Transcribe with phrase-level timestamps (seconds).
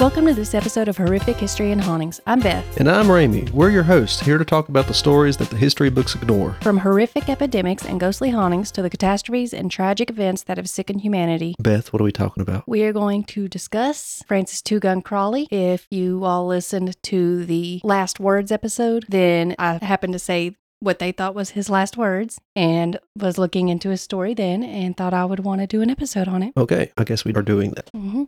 [0.00, 2.20] Welcome to this episode of Horrific History and Hauntings.
[2.24, 2.78] I'm Beth.
[2.78, 3.50] And I'm Ramey.
[3.50, 6.56] We're your hosts, here to talk about the stories that the history books ignore.
[6.62, 11.00] From horrific epidemics and ghostly hauntings to the catastrophes and tragic events that have sickened
[11.00, 12.62] humanity, Beth, what are we talking about?
[12.68, 15.48] we are going to discuss Francis Two Gun Crowley.
[15.50, 21.00] If you all listened to the last words episode, then I happened to say what
[21.00, 25.12] they thought was his last words and was looking into his story then and thought
[25.12, 26.52] I would want to do an episode on it.
[26.56, 27.90] Okay, I guess we are doing that.
[27.92, 28.24] hmm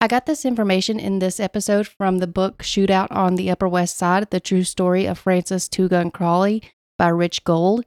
[0.00, 3.96] I got this information in this episode from the book Shootout on the Upper West
[3.96, 6.62] Side The True Story of Francis Two Gun Crowley
[6.96, 7.84] by Rich Gold.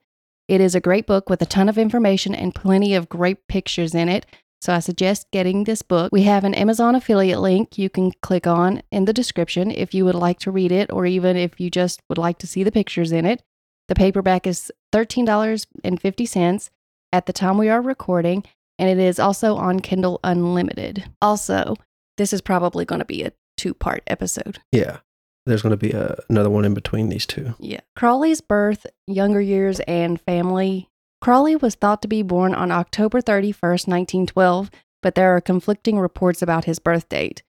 [0.49, 3.95] It is a great book with a ton of information and plenty of great pictures
[3.95, 4.25] in it.
[4.59, 6.11] So I suggest getting this book.
[6.11, 10.03] We have an Amazon affiliate link you can click on in the description if you
[10.03, 12.73] would like to read it or even if you just would like to see the
[12.73, 13.41] pictures in it.
[13.87, 16.69] The paperback is $13.50
[17.13, 18.43] at the time we are recording,
[18.77, 21.05] and it is also on Kindle Unlimited.
[21.21, 21.75] Also,
[22.17, 24.59] this is probably going to be a two part episode.
[24.71, 24.99] Yeah,
[25.45, 27.55] there's going to be a, another one in between these two.
[27.59, 27.81] Yeah.
[27.95, 30.89] Crowley's birth, younger years, and family.
[31.21, 36.41] Crowley was thought to be born on October 31st, 1912, but there are conflicting reports
[36.41, 37.43] about his birth date.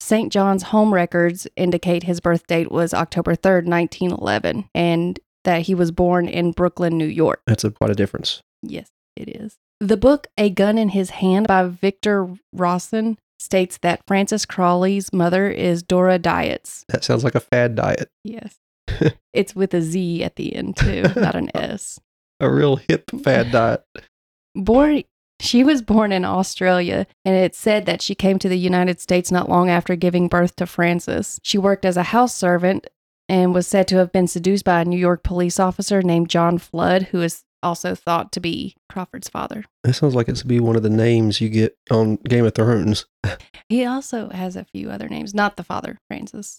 [0.00, 0.32] St.
[0.32, 5.90] John's home records indicate his birth date was October 3rd, 1911, and that he was
[5.90, 7.42] born in Brooklyn, New York.
[7.46, 8.42] That's a, quite a difference.
[8.62, 9.56] Yes, it is.
[9.80, 15.48] The book A Gun in His Hand by Victor Rawson states that Francis Crowley's mother
[15.48, 16.84] is Dora Dietz.
[16.88, 18.10] That sounds like a fad diet.
[18.24, 18.56] Yes.
[19.32, 22.00] it's with a Z at the end too, not an S.
[22.40, 23.84] A real hip fad diet.
[24.54, 25.04] Born
[25.40, 29.30] she was born in Australia, and it's said that she came to the United States
[29.30, 31.38] not long after giving birth to Francis.
[31.44, 32.88] She worked as a house servant
[33.28, 36.58] and was said to have been seduced by a New York police officer named John
[36.58, 39.64] Flood, who is also thought to be Crawford's father.
[39.84, 42.54] That sounds like it's to be one of the names you get on Game of
[42.54, 43.06] Thrones.
[43.68, 46.58] He also has a few other names, not the father, Francis.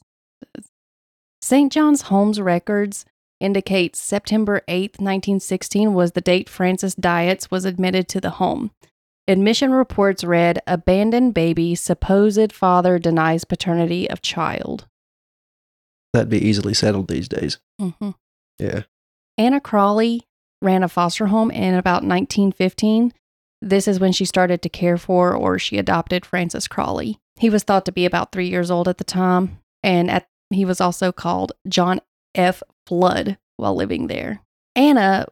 [1.42, 1.72] St.
[1.72, 3.04] John's Holmes records
[3.40, 8.70] indicate September 8th, 1916 was the date Francis Dietz was admitted to the home.
[9.28, 14.88] Admission reports read abandoned baby, supposed father denies paternity of child.
[16.14, 17.60] That'd be easily settled these days.
[17.80, 18.12] Mm-hmm.
[18.58, 18.84] Yeah.
[19.38, 20.28] Anna Crowley
[20.62, 23.14] ran a foster home in about 1915.
[23.62, 27.20] This is when she started to care for or she adopted Francis Crowley.
[27.38, 30.66] He was thought to be about three years old at the time, and at, he
[30.66, 32.02] was also called John
[32.36, 32.62] F.
[32.86, 34.42] Flood while living there.
[34.76, 35.26] Anna,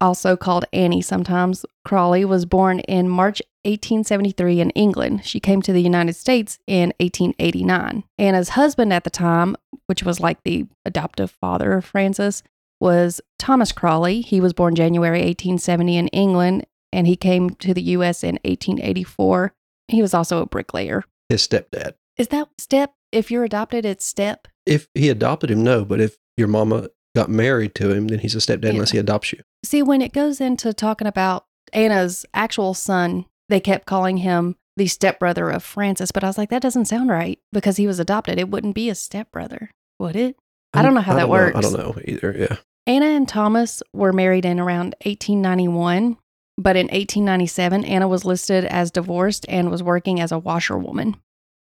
[0.00, 5.24] also called Annie sometimes, Crowley was born in March 1873 in England.
[5.24, 8.04] She came to the United States in 1889.
[8.18, 9.56] Anna's husband at the time,
[9.86, 12.42] which was like the adoptive father of Francis,
[12.80, 14.20] was Thomas Crowley.
[14.20, 19.52] He was born January 1870 in England and he came to the US in 1884.
[19.88, 21.04] He was also a bricklayer.
[21.28, 21.94] His stepdad.
[22.16, 22.94] Is that step?
[23.12, 24.48] If you're adopted, it's step.
[24.66, 25.84] If he adopted him, no.
[25.84, 28.70] But if your mama got married to him, then he's a stepdad Yeah.
[28.70, 29.40] unless he adopts you.
[29.64, 34.86] See, when it goes into talking about Anna's actual son, they kept calling him the
[34.86, 38.38] stepbrother of Francis, but I was like, that doesn't sound right because he was adopted.
[38.38, 39.70] It wouldn't be a stepbrother,
[40.00, 40.36] would it?
[40.74, 41.56] I don't know how that don't works.
[41.56, 42.34] I don't know either.
[42.36, 42.56] Yeah.
[42.86, 46.18] Anna and Thomas were married in around 1891,
[46.58, 51.16] but in 1897, Anna was listed as divorced and was working as a washerwoman.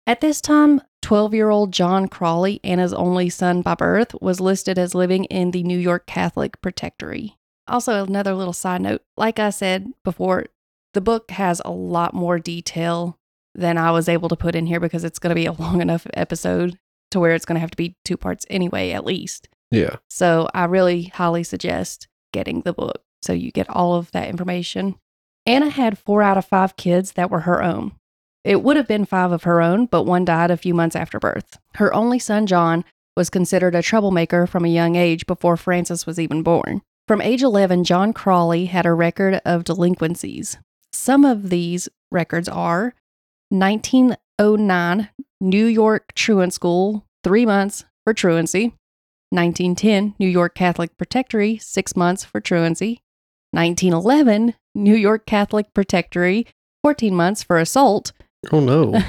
[0.07, 4.79] At this time, 12 year old John Crowley, Anna's only son by birth, was listed
[4.79, 7.37] as living in the New York Catholic Protectory.
[7.69, 10.47] Also, another little side note like I said before,
[10.95, 13.19] the book has a lot more detail
[13.55, 15.81] than I was able to put in here because it's going to be a long
[15.81, 16.79] enough episode
[17.13, 19.49] to where it's going to have to be two parts anyway, at least.
[19.71, 19.97] Yeah.
[20.11, 24.97] So I really highly suggest getting the book so you get all of that information.
[25.47, 27.93] Anna had four out of five kids that were her own.
[28.45, 31.19] It would have been five of her own, but one died a few months after
[31.19, 31.59] birth.
[31.77, 32.85] Her only son, John,
[33.17, 36.83] was considered a troublemaker from a young age before Francis was even born.
[37.07, 40.59] From age 11, John Crowley had a record of delinquencies.
[40.93, 42.95] Some of these records are
[44.39, 45.09] 1909
[45.41, 48.75] New York Truant School, three months for truancy.
[49.31, 53.03] 1910 New York Catholic Protectory, six months for truancy.
[53.53, 56.47] 1911 New York Catholic Protectory,
[56.83, 58.13] 14 months for assault.
[58.51, 59.01] Oh no.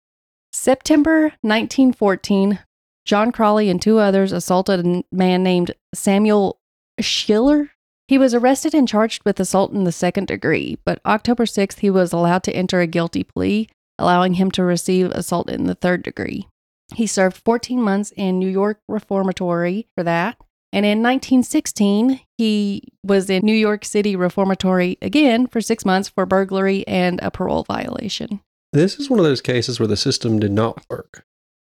[0.52, 2.58] September 1914,
[3.04, 6.58] John Crowley and two others assaulted a man named Samuel
[7.00, 7.70] Schiller.
[8.08, 11.90] He was arrested and charged with assault in the second degree, but October 6th, he
[11.90, 13.68] was allowed to enter a guilty plea,
[14.00, 16.48] allowing him to receive assault in the third degree.
[16.94, 20.36] He served 14 months in New York Reformatory for that.
[20.72, 26.26] And in 1916, he was in New York City Reformatory again for six months for
[26.26, 28.40] burglary and a parole violation.
[28.72, 31.24] This is one of those cases where the system did not work.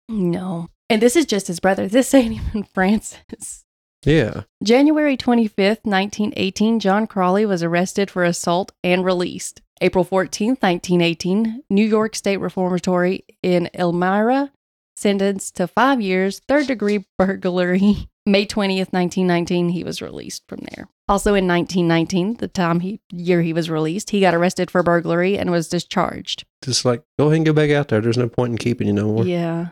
[0.08, 0.70] No.
[0.90, 1.88] And this is just his brother.
[1.88, 3.66] This ain't even Francis.
[4.06, 4.44] Yeah.
[4.64, 9.62] January 25th, 1918, John Crowley was arrested for assault and released.
[9.82, 14.52] April 14th, 1918, New York State Reformatory in Elmira,
[14.96, 18.10] sentenced to five years, third degree burglary.
[18.26, 20.88] May 20th, 1919, he was released from there.
[21.10, 25.38] Also in 1919, the time he year he was released, he got arrested for burglary
[25.38, 26.46] and was discharged.
[26.64, 28.00] Just like, go ahead and go back out there.
[28.00, 29.26] There's no point in keeping you no more.
[29.26, 29.70] Yeah.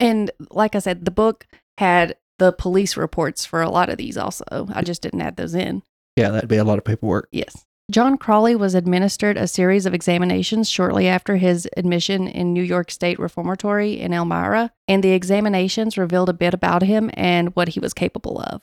[0.00, 1.46] And like I said, the book
[1.78, 4.44] had the police reports for a lot of these also.
[4.72, 5.82] I just didn't add those in.
[6.16, 7.28] Yeah, that'd be a lot of paperwork.
[7.30, 7.64] Yes.
[7.90, 12.88] John Crowley was administered a series of examinations shortly after his admission in New York
[12.88, 17.80] State Reformatory in Elmira, and the examinations revealed a bit about him and what he
[17.80, 18.62] was capable of.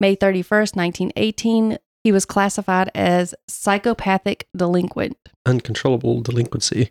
[0.00, 5.16] May 31st, 1918, he was classified as psychopathic delinquent.
[5.46, 6.90] Uncontrollable delinquency.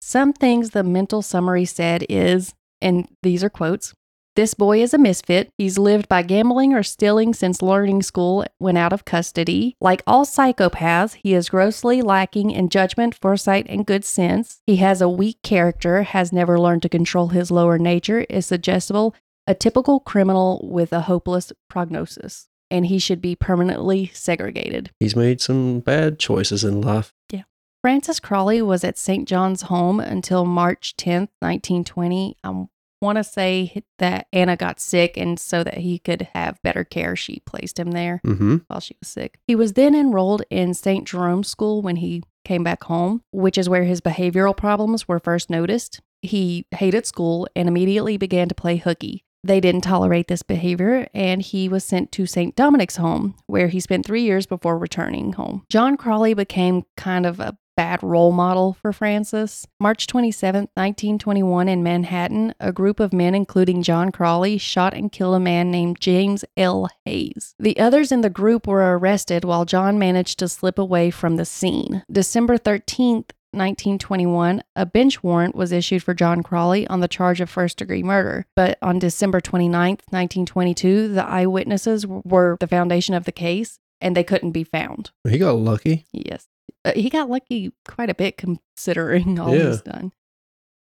[0.00, 3.92] Some things the mental summary said is, and these are quotes
[4.38, 5.50] This boy is a misfit.
[5.58, 9.74] He's lived by gambling or stealing since learning school when out of custody.
[9.80, 14.60] Like all psychopaths, he is grossly lacking in judgment, foresight, and good sense.
[14.64, 19.12] He has a weak character, has never learned to control his lower nature, is suggestible,
[19.48, 24.92] a typical criminal with a hopeless prognosis, and he should be permanently segregated.
[25.00, 27.12] He's made some bad choices in life.
[27.32, 27.42] Yeah.
[27.82, 29.26] Francis Crowley was at St.
[29.26, 32.36] John's home until March 10th, 1920.
[32.44, 32.66] I
[33.00, 37.14] want to say that Anna got sick, and so that he could have better care,
[37.16, 38.56] she placed him there Mm-hmm.
[38.66, 39.38] while she was sick.
[39.46, 41.06] He was then enrolled in St.
[41.06, 45.50] Jerome's School when he came back home, which is where his behavioral problems were first
[45.50, 46.00] noticed.
[46.22, 49.24] He hated school and immediately began to play hooky.
[49.44, 52.56] They didn't tolerate this behavior, and he was sent to St.
[52.56, 55.64] Dominic's home, where he spent three years before returning home.
[55.70, 59.64] John Crowley became kind of a bad role model for Francis.
[59.78, 65.36] March 27, 1921, in Manhattan, a group of men, including John Crowley, shot and killed
[65.36, 66.88] a man named James L.
[67.04, 67.54] Hayes.
[67.56, 71.44] The others in the group were arrested while John managed to slip away from the
[71.44, 72.02] scene.
[72.10, 77.48] December 13th, 1921, a bench warrant was issued for John Crowley on the charge of
[77.48, 78.44] first degree murder.
[78.56, 84.24] But on December 29th, 1922, the eyewitnesses were the foundation of the case and they
[84.24, 85.12] couldn't be found.
[85.28, 86.06] He got lucky.
[86.12, 86.48] Yes.
[86.84, 89.70] Uh, he got lucky quite a bit considering all Yeah.
[89.70, 90.12] he's done.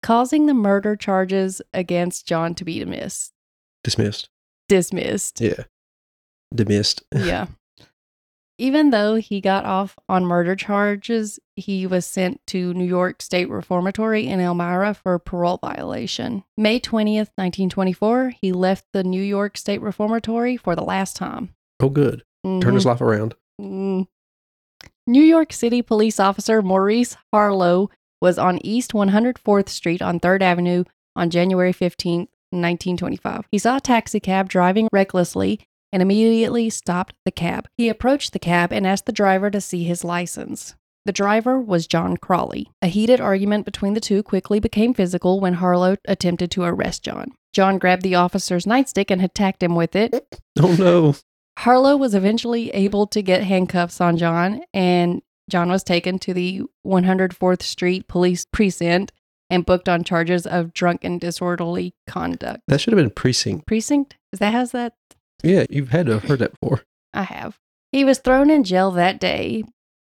[0.02, 3.32] Causing the murder charges against John to be dismissed.
[3.84, 4.28] Dismissed.
[4.68, 5.40] Dismissed.
[5.40, 5.64] Yeah.
[6.54, 7.02] Dismissed.
[7.14, 7.46] yeah.
[8.58, 13.48] Even though he got off on murder charges, he was sent to New York State
[13.48, 16.44] Reformatory in Elmira for parole violation.
[16.58, 21.54] May 20th, 1924, he left the New York State Reformatory for the last time.
[21.80, 22.22] Oh, good.
[22.44, 22.74] Turn Mhm.
[22.74, 23.34] his life around.
[23.58, 24.06] Mm.
[25.10, 27.90] New York City police officer Maurice Harlow
[28.20, 30.84] was on East 104th Street on 3rd Avenue
[31.16, 32.20] on January 15,
[32.50, 33.48] 1925.
[33.50, 35.58] He saw a taxi cab driving recklessly
[35.92, 37.66] and immediately stopped the cab.
[37.76, 40.76] He approached the cab and asked the driver to see his license.
[41.06, 42.70] The driver was John Crowley.
[42.80, 47.32] A heated argument between the two quickly became physical when Harlow attempted to arrest John.
[47.52, 50.40] John grabbed the officer's nightstick and attacked him with it.
[50.62, 51.14] Oh, no.
[51.60, 55.20] Harlow was eventually able to get handcuffs on John, and
[55.50, 59.12] John was taken to the 104th Street Police Precinct
[59.50, 62.62] and booked on charges of drunk and disorderly conduct.
[62.66, 63.66] That should have been precinct.
[63.66, 64.16] Precinct?
[64.32, 64.94] Is that how's that?
[65.42, 66.80] Yeah, you've had to have heard that before.
[67.12, 67.58] I have.
[67.92, 69.64] He was thrown in jail that day.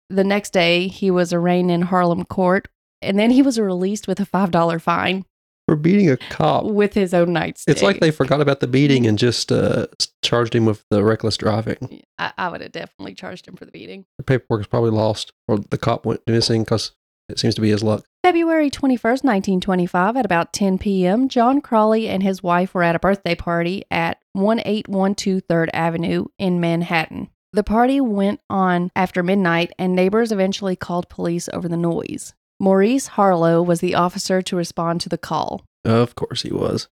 [0.08, 2.68] The next day, he was arraigned in Harlem court,
[3.00, 5.24] and then he was released with a $5 fine
[5.68, 6.64] For beating a cop.
[6.64, 7.64] with his own nightstick.
[7.68, 9.86] It's like they forgot about the beating and just uh,
[10.22, 12.02] charged him with the reckless driving.
[12.18, 14.04] I, I would have definitely charged him for the beating.
[14.18, 16.92] The paperwork is probably lost, or the cop went missing because
[17.28, 18.04] it seems to be his luck.
[18.24, 23.00] February 21st, 1925, at about 10 p.m., John Crowley and his wife were at a
[23.00, 27.30] birthday party at 1812 3rd Avenue in Manhattan.
[27.52, 32.34] The party went on after midnight, and neighbors eventually called police over the noise.
[32.62, 35.64] Maurice Harlow was the officer to respond to the call.
[35.84, 36.88] Of course he was.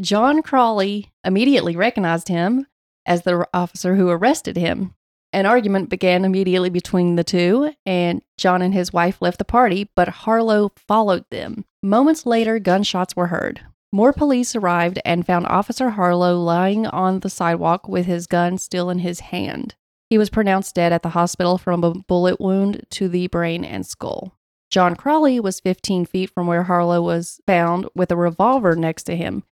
[0.00, 2.66] John Crowley immediately recognized him
[3.04, 4.94] as the officer who arrested him.
[5.34, 9.90] An argument began immediately between the two, and John and his wife left the party,
[9.94, 11.66] but Harlow followed them.
[11.82, 13.60] Moments later, gunshots were heard.
[13.92, 18.88] More police arrived and found Officer Harlow lying on the sidewalk with his gun still
[18.88, 19.74] in his hand.
[20.08, 23.84] He was pronounced dead at the hospital from a bullet wound to the brain and
[23.84, 24.32] skull.
[24.70, 29.16] John Crowley was 15 feet from where Harlow was found with a revolver next to
[29.16, 29.42] him.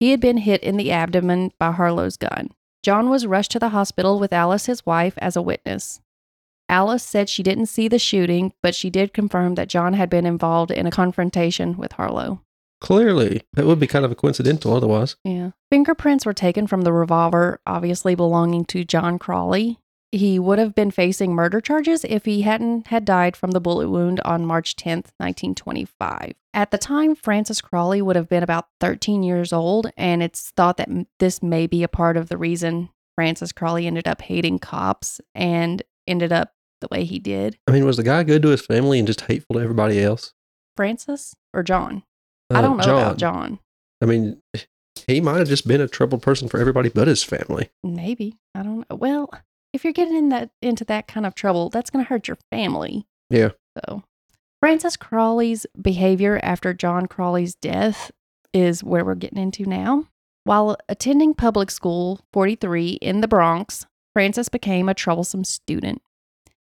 [0.00, 2.50] He had been hit in the abdomen by Harlow's gun.
[2.82, 6.00] John was rushed to the hospital with Alice, his wife, as a witness.
[6.68, 10.26] Alice said she didn't see the shooting, but she did confirm that John had been
[10.26, 12.40] involved in a confrontation with Harlow.
[12.80, 15.16] Clearly, that would be kind of a coincidental otherwise.
[15.24, 15.52] Yeah.
[15.70, 19.78] Fingerprints were taken from the revolver, obviously belonging to John Crowley.
[20.14, 23.88] He would have been facing murder charges if he hadn't had died from the bullet
[23.88, 26.34] wound on March 10th, 1925.
[26.52, 30.76] At the time, Francis Crowley would have been about 13 years old, and it's thought
[30.76, 35.20] that this may be a part of the reason Francis Crowley ended up hating cops
[35.34, 37.58] and ended up the way he did.
[37.66, 40.32] I mean, was the guy good to his family and just hateful to everybody else?
[40.76, 42.04] Francis or John?
[42.50, 43.58] I Uh, don't know about John.
[44.00, 44.40] I mean,
[45.08, 47.70] he might have just been a troubled person for everybody but his family.
[47.82, 48.36] Maybe.
[48.54, 48.96] I don't know.
[48.96, 49.28] Well,
[49.74, 52.38] if you're getting in that into that kind of trouble, that's going to hurt your
[52.50, 53.06] family.
[53.28, 53.50] Yeah.
[53.76, 54.04] So,
[54.60, 58.12] Francis Crowley's behavior after John Crowley's death
[58.54, 60.06] is where we're getting into now.
[60.44, 66.00] While attending public school 43 in the Bronx, Francis became a troublesome student.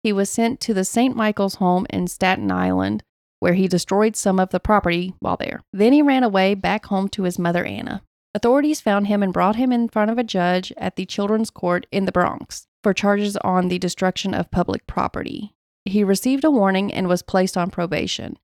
[0.03, 1.15] He was sent to the St.
[1.15, 3.03] Michael's home in Staten Island,
[3.41, 5.63] where he destroyed some of the property while there.
[5.73, 8.03] Then he ran away back home to his mother, Anna.
[8.35, 11.87] Authorities found him and brought him in front of a judge at the Children's Court
[11.91, 15.53] in the Bronx for charges on the destruction of public property.
[15.85, 18.39] He received a warning and was placed on probation.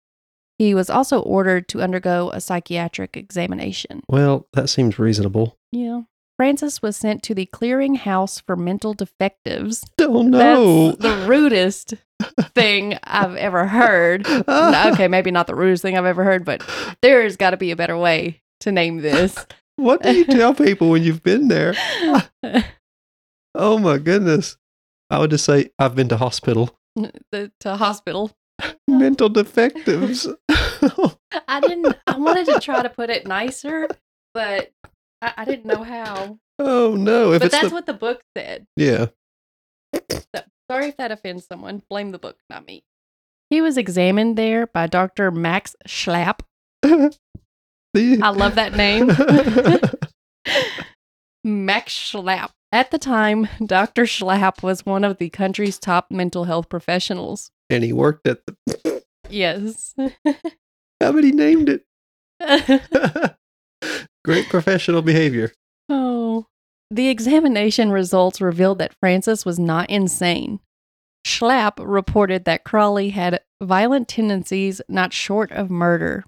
[0.59, 4.03] He was also ordered to undergo a psychiatric examination.
[4.09, 5.57] Well, that seems reasonable.
[5.71, 6.01] Yeah.
[6.37, 9.85] Francis was sent to the Clearing House for Mental Defectives.
[10.01, 10.91] Oh no!
[10.91, 11.95] That's the rudest
[12.57, 14.27] thing I've ever heard.
[14.27, 16.69] Okay, maybe not the rudest thing I've ever heard, but
[17.01, 19.37] there's got to be a better way to name this.
[19.77, 21.75] What do you tell people when you've been there?
[23.55, 24.57] Oh my goodness!
[25.11, 26.77] I would just say I've been to hospital.
[26.97, 28.33] the, to hospital.
[28.89, 30.27] Mental defectives.
[30.49, 31.97] I didn't.
[32.07, 33.89] I wanted to try to put it nicer,
[34.35, 34.71] but
[35.21, 36.39] I, I didn't know how.
[36.59, 37.33] oh no!
[37.33, 38.67] If but that's the what the book said.
[38.77, 39.07] yeah.
[40.11, 41.83] So, sorry if that offends someone.
[41.91, 42.83] Blame the book, not me.
[43.51, 45.31] He was examined there by Dr.
[45.31, 46.41] Max Schlapp.
[46.83, 49.09] I love that name.
[51.45, 52.51] Max Schlapp.
[52.73, 54.05] At the time, Dr.
[54.05, 57.51] Schlapp was one of the country's top mental health professionals.
[57.69, 59.03] and he worked at the.
[59.29, 59.95] Yes.
[61.01, 61.85] How many named it?
[64.25, 65.53] Great professional behavior.
[65.89, 66.47] oh.
[66.91, 70.61] The examination results revealed that Francis was not insane.
[71.27, 76.25] Schlapp reported that Crowley had violent tendencies not short of murder.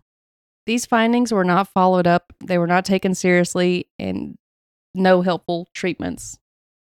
[0.64, 4.38] These findings were not followed up, they were not taken seriously, and
[4.94, 6.38] no helpful treatments.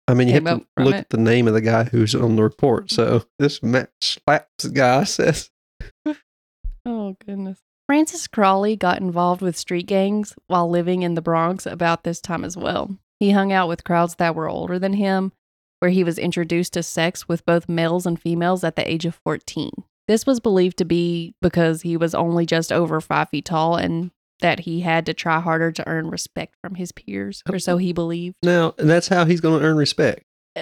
[0.09, 0.99] I mean, you have to look it.
[0.99, 2.91] at the name of the guy who's on the report.
[2.91, 3.29] So mm-hmm.
[3.39, 5.51] this Matt Slaps guy says,
[6.85, 7.61] Oh, goodness.
[7.87, 12.45] Francis Crowley got involved with street gangs while living in the Bronx about this time
[12.45, 12.97] as well.
[13.21, 15.33] He hung out with crowds that were older than him,
[15.79, 19.21] where he was introduced to sex with both males and females at the age of
[19.25, 19.71] 14.
[20.09, 24.11] This was believed to be because he was only just over five feet tall and
[24.43, 27.93] that he had to try harder to earn respect from his peers, or so he
[27.93, 28.37] believed.
[28.43, 30.23] now, and that's how he's going to earn respect.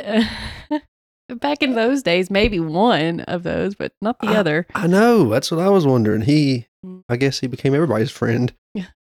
[1.41, 4.35] Back in those days, maybe one of those, but not the Ah.
[4.39, 4.67] other.
[4.75, 5.29] I know.
[5.29, 6.23] That's what I was wondering.
[6.23, 7.03] He, Mm.
[7.11, 8.53] I guess he became everybody's friend.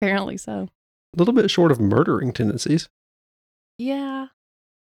[0.02, 0.68] Apparently so.
[1.16, 2.90] A little bit short of murdering tendencies.
[3.78, 4.28] Yeah.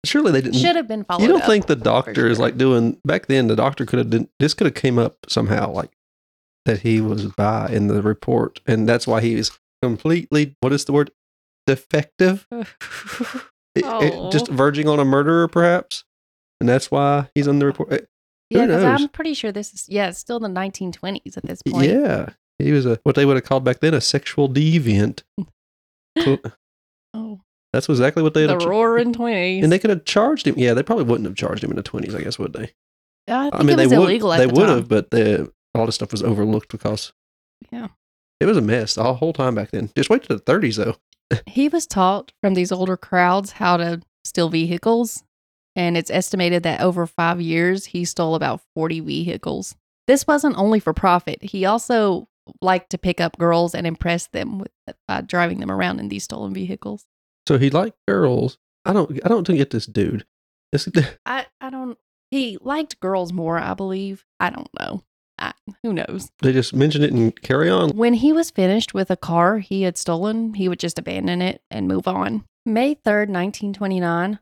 [0.05, 0.59] Surely they didn't.
[0.59, 3.47] Should have been followed you don't think the doctor is like doing back then?
[3.47, 4.53] The doctor could have done this.
[4.53, 5.91] Could have came up somehow, like
[6.65, 10.55] that he was by in the report, and that's why he was completely.
[10.61, 11.11] What is the word?
[11.67, 12.47] Defective.
[13.75, 14.53] It- it- just Oh.
[14.53, 16.03] verging on a murderer, perhaps,
[16.59, 17.91] and that's why he's on the report.
[17.91, 17.97] Eh,
[18.51, 19.01] Who yeah, because?
[19.01, 21.89] I'm pretty sure this is yeah, it's still the 1920s at this point.
[21.89, 25.23] Yeah, he was a what they would have called back then a sexual deviant.
[27.15, 29.63] Oh, That's exactly what they'd the roaring 20s.
[29.63, 30.55] and they could have charged him.
[30.57, 32.13] Yeah, they probably wouldn't have charged him in the twenties.
[32.15, 32.71] I guess would they?
[33.27, 34.09] I think I mean, it was they would.
[34.39, 34.77] they the would time.
[34.77, 37.11] have, but the a lot of stuff was overlooked because
[37.71, 37.87] Yeah.
[38.43, 39.89] It was a mess the whole time back then.
[39.95, 40.95] Just wait till the thirties though.
[41.47, 45.23] He was taught from these older crowds how to steal vehicles,
[45.75, 49.75] and it's estimated that over five years, he stole about 40 vehicles.
[50.05, 52.27] This wasn't only for profit, he also
[52.61, 54.71] liked to pick up girls and impress them with
[55.07, 57.05] by driving them around in these stolen vehicles.
[57.47, 58.57] So he liked girls.
[58.85, 59.19] I don't.
[59.25, 60.25] I don't get this dude.
[60.73, 60.89] This,
[61.25, 61.97] I, I don't,
[62.31, 64.25] he liked girls more, I believe.
[64.39, 65.03] I don't know.
[65.43, 66.31] I, who knows?
[66.41, 67.89] they just mention it and carry on.
[67.91, 71.61] When he was finished with a car he had stolen, he would just abandon it
[71.69, 72.45] and move on.
[72.65, 74.39] May 3rd, 1929,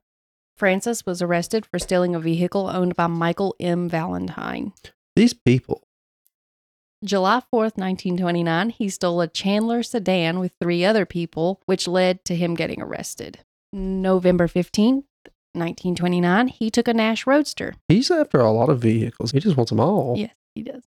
[0.57, 3.89] Francis was arrested for stealing a vehicle owned by Michael M.
[3.89, 4.73] Valentine.
[5.15, 5.81] These people.
[7.03, 12.35] July 4th, 1929, he stole a Chandler sedan with three other people, which led to
[12.35, 13.39] him getting arrested.
[13.73, 15.05] November 15th,
[15.53, 17.73] 1929, he took a Nash Roadster.
[17.87, 19.31] He's after a lot of vehicles.
[19.31, 20.15] He just wants them all.
[20.15, 20.83] Yes, he does.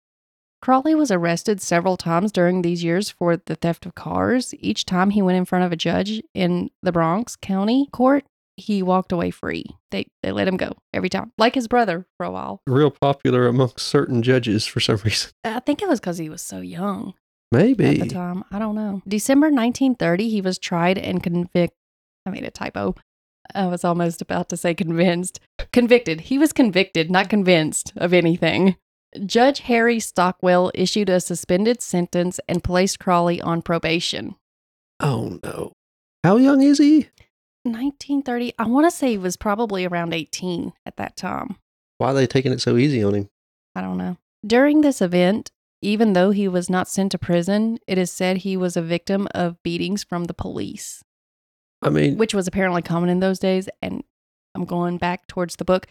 [0.61, 4.53] Crowley was arrested several times during these years for the theft of cars.
[4.59, 8.23] Each time he went in front of a judge in the Bronx County Court,
[8.57, 9.65] he walked away free.
[9.89, 12.61] They they let him go every time, like his brother for a while.
[12.67, 15.31] Real popular amongst certain judges for some reason.
[15.43, 17.13] I think it was because he was so young
[17.51, 17.85] Maybe.
[17.85, 18.43] at the time.
[18.51, 19.01] I don't know.
[19.07, 21.71] December 1930, he was tried and convicted.
[22.25, 22.93] I made a typo.
[23.55, 25.39] I was almost about to say convinced.
[25.73, 26.21] Convicted.
[26.21, 28.75] He was convicted, not convinced of anything.
[29.25, 34.35] Judge Harry Stockwell issued a suspended sentence and placed Crowley on probation.
[34.99, 35.73] Oh no.
[36.23, 37.09] How young is he?
[37.63, 41.57] 1930, I want to say he was probably around 18 at that time.
[41.97, 43.29] Why are they taking it so easy on him?
[43.75, 44.17] I don't know.
[44.45, 45.51] During this event,
[45.81, 49.27] even though he was not sent to prison, it is said he was a victim
[49.33, 51.03] of beatings from the police.
[51.81, 53.67] I mean, which was apparently common in those days.
[53.81, 54.03] And
[54.53, 55.87] I'm going back towards the book.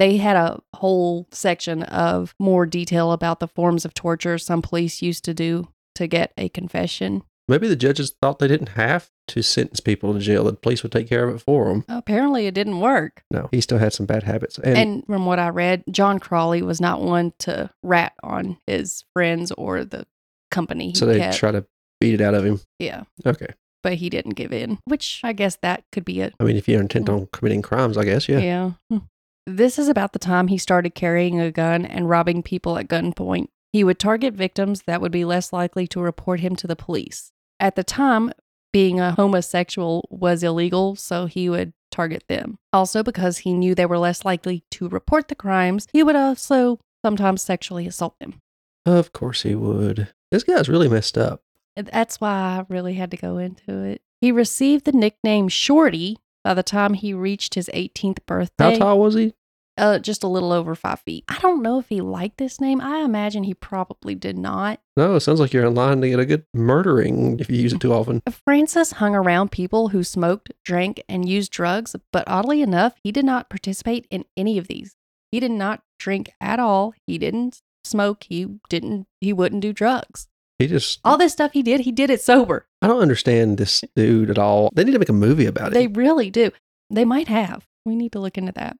[0.00, 5.02] They had a whole section of more detail about the forms of torture some police
[5.02, 7.22] used to do to get a confession.
[7.48, 10.44] maybe the judges thought they didn't have to sentence people to jail.
[10.44, 11.84] The police would take care of it for them.
[11.88, 13.22] Apparently, it didn't work.
[13.30, 14.58] No, he still had some bad habits.
[14.58, 19.04] And, And, from what I read, John Crowley was not one to rat on his
[19.12, 20.06] friends or the
[20.50, 21.36] company he so they kept.
[21.36, 21.66] try to
[22.00, 22.60] beat it out of him.
[22.78, 23.48] yeah, Okay.
[23.82, 26.32] but he didn't give in, which I guess that could be it.
[26.40, 28.38] I mean, if you're intent on committing crimes, I guess, yeah.
[28.38, 28.70] Yeah.
[28.90, 28.98] Hmm.
[29.46, 33.48] This is about the time he started carrying a gun and robbing people at gunpoint.
[33.72, 37.32] He would target victims that would be less likely to report him to the police.
[37.58, 38.32] At the time,
[38.72, 42.58] being a homosexual was illegal, so he would target them.
[42.72, 46.78] Also, because he knew they were less likely to report the crimes, he would also
[47.04, 48.40] sometimes sexually assault them.
[48.86, 50.08] Of course he would.
[50.30, 51.42] This guy's really messed up.
[51.76, 54.02] That's why I really had to go into it.
[54.20, 58.72] He received the nickname Shorty by the time he reached his 18th birthday.
[58.72, 59.34] How tall was he?
[59.76, 61.24] Uh, just a little over five feet.
[61.28, 62.82] I don't know if he liked this name.
[62.82, 64.80] I imagine he probably did not.
[64.94, 67.72] No, it sounds like you're in line to get a good murdering if you use
[67.72, 68.20] it too often.
[68.44, 73.24] Francis hung around people who smoked, drank, and used drugs, but oddly enough, he did
[73.24, 74.96] not participate in any of these.
[75.32, 76.92] He did not drink at all.
[77.06, 78.24] He didn't smoke.
[78.28, 79.06] He didn't.
[79.20, 80.28] He wouldn't do drugs.
[80.60, 82.66] He just, All this stuff he did, he did it sober.
[82.82, 84.68] I don't understand this dude at all.
[84.74, 85.74] They need to make a movie about it.
[85.74, 86.50] They really do.
[86.90, 87.66] They might have.
[87.86, 88.76] We need to look into that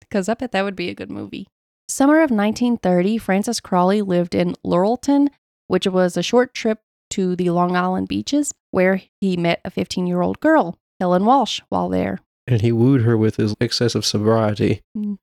[0.00, 1.48] because I bet that would be a good movie.
[1.88, 5.26] Summer of 1930, Francis Crowley lived in Laurelton,
[5.66, 6.78] which was a short trip
[7.10, 11.60] to the Long Island beaches, where he met a 15 year old girl, Helen Walsh,
[11.68, 12.20] while there.
[12.46, 14.82] And he wooed her with his excessive sobriety.
[14.96, 15.18] Mm.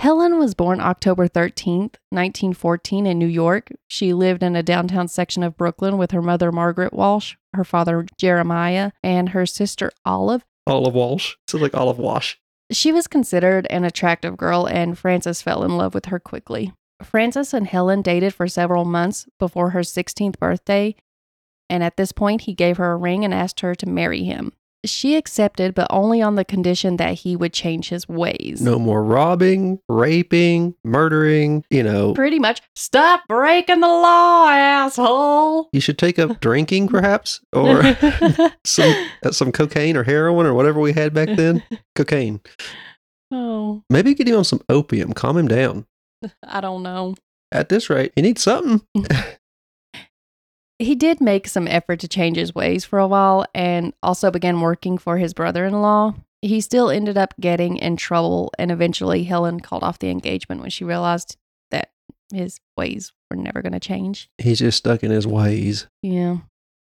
[0.00, 3.68] Helen was born October 13th, 1914, in New York.
[3.86, 8.06] She lived in a downtown section of Brooklyn with her mother, Margaret Walsh, her father,
[8.16, 10.42] Jeremiah, and her sister, Olive.
[10.66, 11.34] Olive Walsh.
[11.48, 12.40] So, like Olive Wash.
[12.72, 16.72] She was considered an attractive girl, and Francis fell in love with her quickly.
[17.02, 20.96] Francis and Helen dated for several months before her 16th birthday,
[21.68, 24.54] and at this point, he gave her a ring and asked her to marry him.
[24.84, 28.62] She accepted, but only on the condition that he would change his ways.
[28.62, 31.64] No more robbing, raping, murdering.
[31.70, 35.68] You know, Pretty much, stop breaking the law, asshole.
[35.72, 37.82] you should take up drinking, perhaps, or
[38.64, 41.62] some uh, some cocaine or heroin or whatever we had back then.
[41.94, 42.40] Cocaine.
[43.30, 45.12] oh, Maybe get him on some opium.
[45.12, 45.86] Calm him down.
[46.42, 47.14] I don't know.
[47.52, 48.80] At this rate, he needs something.
[50.80, 54.62] He did make some effort to change his ways for a while and also began
[54.62, 56.14] working for his brother in law.
[56.40, 60.70] He still ended up getting in trouble, and eventually Helen called off the engagement when
[60.70, 61.36] she realized
[61.70, 61.90] that
[62.32, 64.30] his ways were never going to change.
[64.38, 65.86] He's just stuck in his ways.
[66.02, 66.38] Yeah.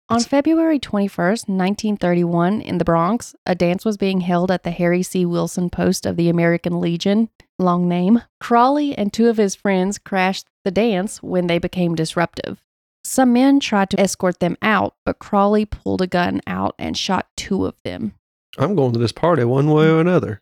[0.08, 5.02] On February 21st, 1931, in the Bronx, a dance was being held at the Harry
[5.02, 5.26] C.
[5.26, 7.28] Wilson Post of the American Legion.
[7.58, 8.22] Long name.
[8.40, 12.63] Crowley and two of his friends crashed the dance when they became disruptive.
[13.04, 17.28] Some men tried to escort them out, but Crowley pulled a gun out and shot
[17.36, 18.14] two of them.
[18.56, 20.40] I'm going to this party one way or another.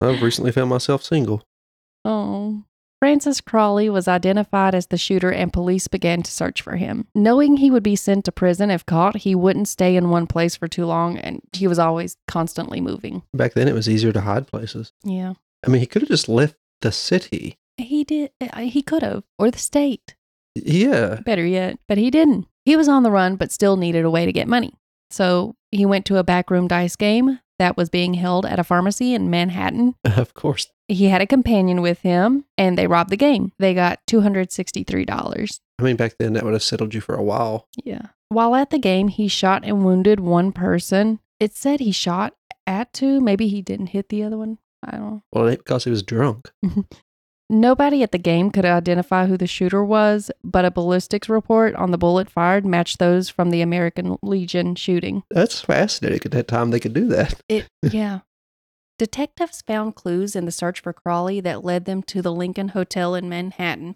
[0.00, 1.42] I've recently found myself single.
[2.04, 2.64] Oh.
[2.98, 7.06] Francis Crowley was identified as the shooter and police began to search for him.
[7.14, 10.56] Knowing he would be sent to prison if caught, he wouldn't stay in one place
[10.56, 13.22] for too long and he was always constantly moving.
[13.34, 14.92] Back then, it was easier to hide places.
[15.04, 15.34] Yeah.
[15.64, 17.58] I mean, he could have just left the city.
[17.76, 20.16] He did uh, he could have or the state.
[20.64, 21.20] Yeah.
[21.24, 22.46] Better yet, but he didn't.
[22.64, 24.74] He was on the run but still needed a way to get money.
[25.10, 29.14] So, he went to a backroom dice game that was being held at a pharmacy
[29.14, 29.94] in Manhattan.
[30.16, 30.68] Of course.
[30.88, 33.52] He had a companion with him and they robbed the game.
[33.58, 35.60] They got $263.
[35.78, 37.66] I mean, back then, that would have settled you for a while.
[37.84, 38.06] Yeah.
[38.28, 41.20] While at the game, he shot and wounded one person.
[41.38, 42.34] It said he shot
[42.66, 43.20] at two.
[43.20, 44.58] Maybe he didn't hit the other one.
[44.82, 45.22] I don't know.
[45.32, 46.50] Well, it ain't because he was drunk.
[47.48, 51.92] Nobody at the game could identify who the shooter was, but a ballistics report on
[51.92, 55.22] the bullet fired matched those from the American Legion shooting.
[55.30, 56.22] That's fascinating.
[56.24, 57.40] At that time, they could do that.
[57.48, 58.20] It, yeah.
[58.98, 63.14] Detectives found clues in the search for Crowley that led them to the Lincoln Hotel
[63.14, 63.94] in Manhattan.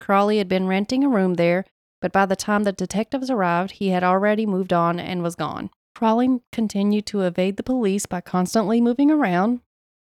[0.00, 1.64] Crowley had been renting a room there,
[2.02, 5.70] but by the time the detectives arrived, he had already moved on and was gone.
[5.94, 9.60] Crowley continued to evade the police by constantly moving around.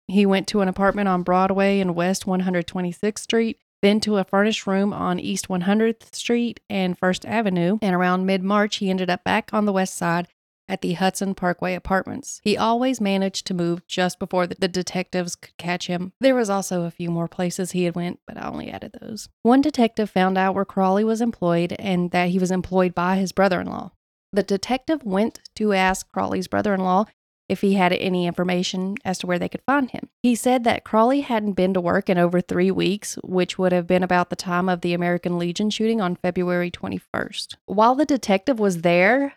[0.08, 4.66] He went to an apartment on Broadway and West 126th Street, then to a furnished
[4.66, 9.22] room on East 100th Street and First Avenue, and around mid March, he ended up
[9.22, 10.26] back on the west side
[10.68, 12.40] at the Hudson Parkway apartments.
[12.42, 16.12] He always managed to move just before the, detectives could catch him.
[16.20, 19.28] There was also a few more places he had went, but I only added those.
[19.42, 23.32] One detective found out where Crowley was employed and that he was employed by his
[23.32, 23.92] brother-in-law.
[24.32, 27.06] The detective went to ask Crowley's brother-in-law
[27.48, 30.08] if he had any information as to where they could find him.
[30.22, 33.86] He said that Crowley hadn't been to work in over three weeks, which would have
[33.86, 37.56] been about the time of the American Legion shooting on February 21st.
[37.66, 39.34] While the detective was there,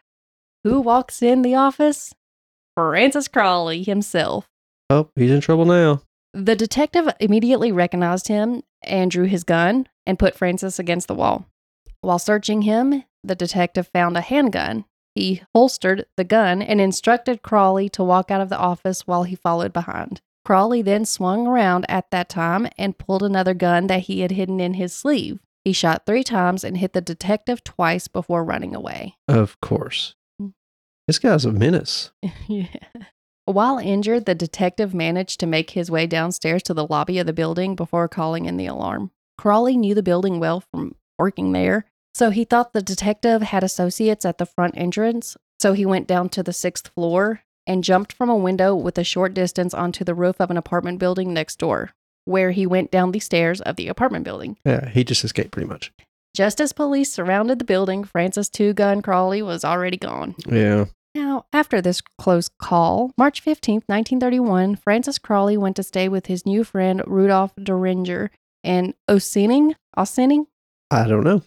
[0.63, 2.13] who walks in the office?
[2.75, 4.47] Francis Crowley himself.
[4.89, 6.01] Oh, he's in trouble now.
[6.33, 11.45] The detective immediately recognized him and drew his gun and put Francis against the wall.
[12.01, 14.85] While searching him, the detective found a handgun.
[15.15, 19.35] He holstered the gun and instructed Crowley to walk out of the office while he
[19.35, 20.21] followed behind.
[20.43, 24.59] Crowley then swung around at that time and pulled another gun that he had hidden
[24.59, 25.39] in his sleeve.
[25.63, 29.17] He shot three times and hit the detective twice before running away.
[29.27, 30.15] Of course.
[31.07, 32.11] This guy's a menace.
[32.47, 32.67] yeah.
[33.45, 37.33] While injured, the detective managed to make his way downstairs to the lobby of the
[37.33, 39.11] building before calling in the alarm.
[39.37, 44.25] Crowley knew the building well from working there, so he thought the detective had associates
[44.25, 45.37] at the front entrance.
[45.59, 49.03] So he went down to the sixth floor and jumped from a window with a
[49.03, 51.91] short distance onto the roof of an apartment building next door,
[52.25, 54.57] where he went down the stairs of the apartment building.
[54.65, 55.91] Yeah, he just escaped pretty much.
[56.35, 60.35] Just as police surrounded the building, Francis Two Gun Crowley was already gone.
[60.47, 60.85] Yeah.
[61.13, 66.45] Now, after this close call, March 15th, 1931, Francis Crowley went to stay with his
[66.45, 68.29] new friend Rudolph Duringer
[68.63, 69.75] in Ossining.
[69.97, 70.47] Ossining?
[70.89, 71.43] I don't know.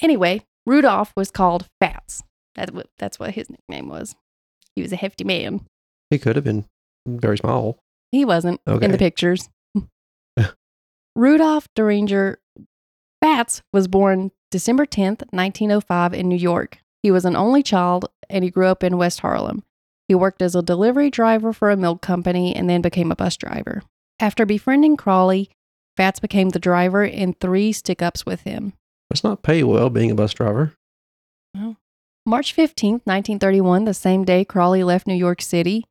[0.00, 2.22] Anyway, Rudolph was called Fats.
[2.54, 4.16] That's what, that's what his nickname was.
[4.74, 5.66] He was a hefty man.
[6.10, 6.66] He could have been
[7.06, 7.78] very small.
[8.12, 9.48] He wasn't in the pictures.
[11.16, 12.36] Rudolph Duringer
[13.20, 16.78] Fats was born December 10th, 1905, in New York.
[17.02, 19.62] He was an only child and he grew up in West Harlem.
[20.06, 23.36] He worked as a delivery driver for a milk company and then became a bus
[23.36, 23.82] driver.
[24.20, 25.50] After befriending Crowley,
[25.96, 28.72] Fats became the driver in three stick ups with him.
[29.10, 30.74] That's not pay well being a bus driver.
[32.26, 35.84] March 15th, 1931, the same day Crowley left New York City,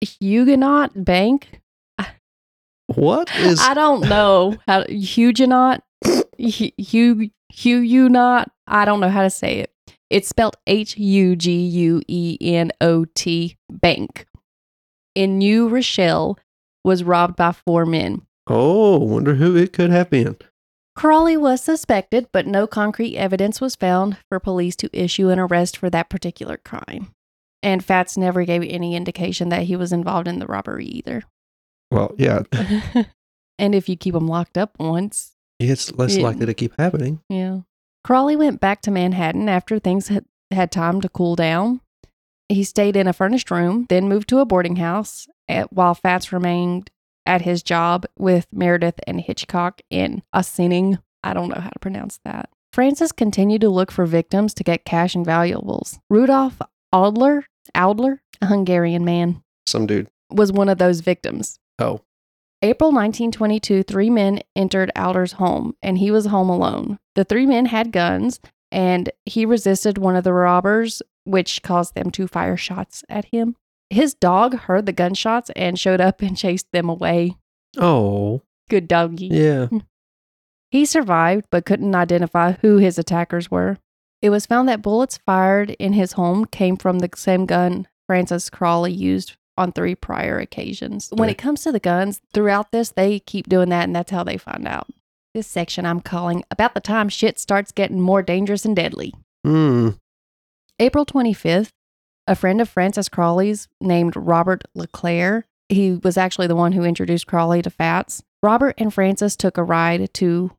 [0.00, 1.60] Huguenot Bank.
[2.88, 5.82] What is I don't know how Huguenot,
[6.38, 8.50] Hugh Huguenot.
[8.66, 9.72] I don't know how to say it.
[10.10, 14.26] It's spelled H U G U E N O T Bank
[15.16, 16.38] in New Rochelle
[16.84, 18.22] was robbed by four men.
[18.46, 20.36] Oh, wonder who it could have been.
[20.96, 25.76] Crowley was suspected, but no concrete evidence was found for police to issue an arrest
[25.76, 27.12] for that particular crime.
[27.62, 31.22] And Fats never gave any indication that he was involved in the robbery either.
[31.90, 32.42] Well, yeah,
[33.58, 36.24] and if you keep them locked up once, it's less Yeah.
[36.24, 37.20] likely to keep happening.
[37.28, 37.60] yeah.
[38.04, 41.80] Crowley went back to Manhattan after things had, had time to cool down.
[42.48, 46.32] He stayed in a furnished room, then moved to a boarding house at, while Fats
[46.32, 46.88] remained
[47.26, 50.98] at his job with Meredith and Hitchcock in Ossining.
[51.22, 52.48] I don't know how to pronounce that.
[52.72, 55.98] Francis continued to look for victims to get cash and valuables.
[56.10, 56.60] Rudolf
[56.92, 60.08] Adler, Adler, a Hungarian man, Some dude.
[60.30, 61.58] was one of those victims.
[61.78, 62.00] Oh,
[62.62, 66.98] April 1922, three men entered Alder's home, and he was home alone.
[67.14, 68.40] The three men had guns,
[68.72, 73.56] and he resisted one of the robbers, which caused them to fire shots at him.
[73.90, 77.36] His dog heard the gunshots and showed up and chased them away.
[77.78, 79.26] oh, Good doggy.
[79.28, 79.68] yeah.
[80.72, 83.78] He survived, but couldn't identify who his attackers were.
[84.20, 88.50] It was found that bullets fired in his home came from the same gun Francis
[88.50, 91.08] Crowley used on three prior occasions.
[91.14, 94.24] When it comes to the guns, throughout this, they keep doing that, and that's how
[94.24, 94.88] they find out.
[95.34, 99.14] This section I'm calling About the Time Shit Starts Getting More Dangerous and Deadly.
[99.44, 99.90] Hmm.
[100.80, 101.70] April 25th,
[102.26, 107.26] a friend of Francis Crowley's named Robert LeClaire, he was actually the one who introduced
[107.26, 108.22] Crowley to Fats.
[108.42, 110.52] Robert and Francis took a ride to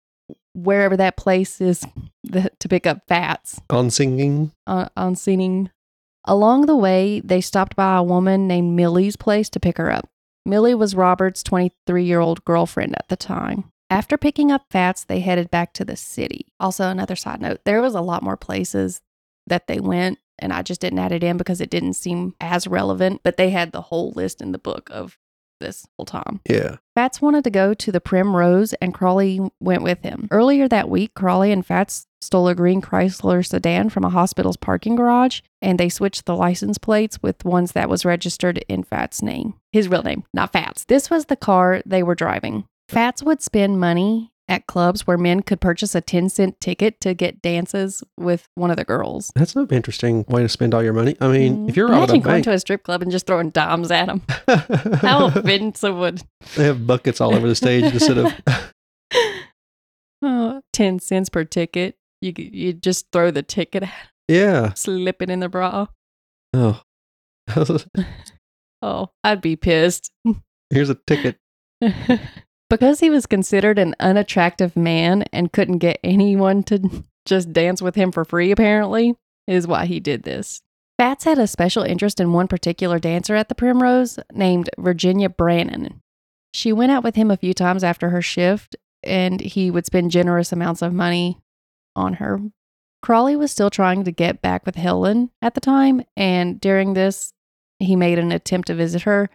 [0.54, 1.86] wherever that place is
[2.32, 4.52] to pick up Fats On singing.
[4.66, 5.70] on, on Seating.
[6.26, 10.10] Along the way, they stopped by a woman named Millie's place to pick her up.
[10.46, 13.66] Millie was Robert's 23 year old girlfriend at the time.
[13.90, 16.48] After picking up Fats, they headed back to the city.
[16.60, 19.00] Also, another side note there was a lot more places
[19.46, 22.68] that they went, and I just didn't add it in because it didn't seem as
[22.68, 25.18] relevant, but they had the whole list in the book of
[25.60, 26.40] this whole time.
[26.48, 26.78] Yeah.
[26.96, 30.28] Fats wanted to go to the Primrose, and Crowley went with him.
[30.32, 34.96] Earlier that week, Crowley and Fats stole a green Chrysler sedan from a hospital's parking
[34.96, 39.56] garage, and they switched the license plates with ones that was registered in Fats' name.
[39.72, 40.86] His real name, not Fats.
[40.86, 42.66] This was the car they were driving.
[42.90, 47.14] Fats would spend money at clubs where men could purchase a 10 cent ticket to
[47.14, 49.32] get dances with one of the girls.
[49.36, 51.16] That's an interesting way to spend all your money.
[51.20, 51.88] I mean, if you're.
[51.88, 54.22] Imagine going bank, to a strip club and just throwing dimes at them.
[55.02, 56.22] How offensive would
[56.56, 58.34] they have buckets all over the stage instead of.
[60.22, 61.96] oh, 10 cents per ticket?
[62.22, 63.96] You you just throw the ticket, at 'em,
[64.28, 64.74] Yeah.
[64.74, 65.88] slip it in the bra.
[66.54, 66.82] Oh.
[68.82, 70.12] Oh, I'd be pissed.
[70.70, 71.38] Here's a ticket.
[72.70, 77.96] Because he was considered an unattractive man and couldn't get anyone to just dance with
[77.96, 79.16] him for free, apparently,
[79.48, 80.62] is why he did this.
[80.98, 86.02] Fats had a special interest in one particular dancer at the Primrose named Virginia Brannen.
[86.54, 90.12] She went out with him a few times after her shift, and he would spend
[90.12, 91.38] generous amounts of money
[91.96, 92.42] on her.
[93.04, 97.32] Crowley was still trying to get back with Helen at the time, and during this,
[97.80, 99.30] he made an attempt to visit her,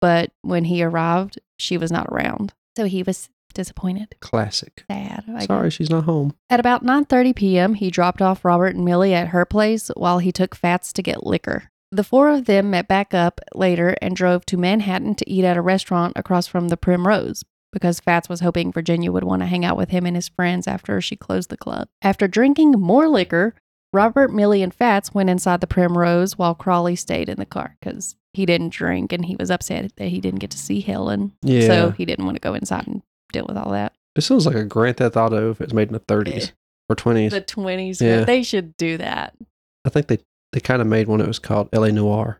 [0.00, 2.54] but when he arrived, she was not around.
[2.76, 4.84] So he was disappointed, Classic.
[4.90, 5.24] sad.
[5.28, 5.74] I Sorry, guess.
[5.74, 6.34] she's not home.
[6.48, 10.32] At about 9:30 p.m., he dropped off Robert and Millie at her place while he
[10.32, 11.64] took Fats to get liquor.
[11.90, 15.58] The four of them met back up later and drove to Manhattan to eat at
[15.58, 19.64] a restaurant across from the Primrose because Fats was hoping Virginia would want to hang
[19.66, 21.88] out with him and his friends after she closed the club.
[22.00, 23.54] After drinking more liquor,
[23.92, 28.16] Robert, Millie, and Fats went inside the Primrose while Crowley stayed in the car because
[28.34, 31.32] he didn't drink and he was upset that he didn't get to see Helen.
[31.42, 31.66] Yeah.
[31.66, 33.92] So he didn't want to go inside and deal with all that.
[34.14, 36.50] This sounds like a Grand Theft Auto if it's made in the 30s eh,
[36.88, 37.30] or 20s.
[37.30, 38.24] The 20s, Yeah.
[38.24, 39.34] they should do that.
[39.84, 40.18] I think they,
[40.52, 42.38] they kind of made one that was called LA Noire.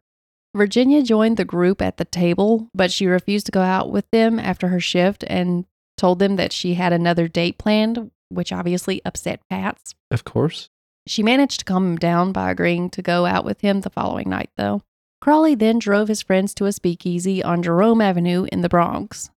[0.55, 4.39] Virginia joined the group at the table, but she refused to go out with them
[4.39, 5.65] after her shift and
[5.97, 9.95] told them that she had another date planned, which obviously upset Fats.
[10.11, 10.69] Of course.
[11.07, 14.29] She managed to calm him down by agreeing to go out with him the following
[14.29, 14.83] night, though.
[15.23, 19.31] Crowley then drove his friends to a speakeasy on Jerome Avenue in the Bronx.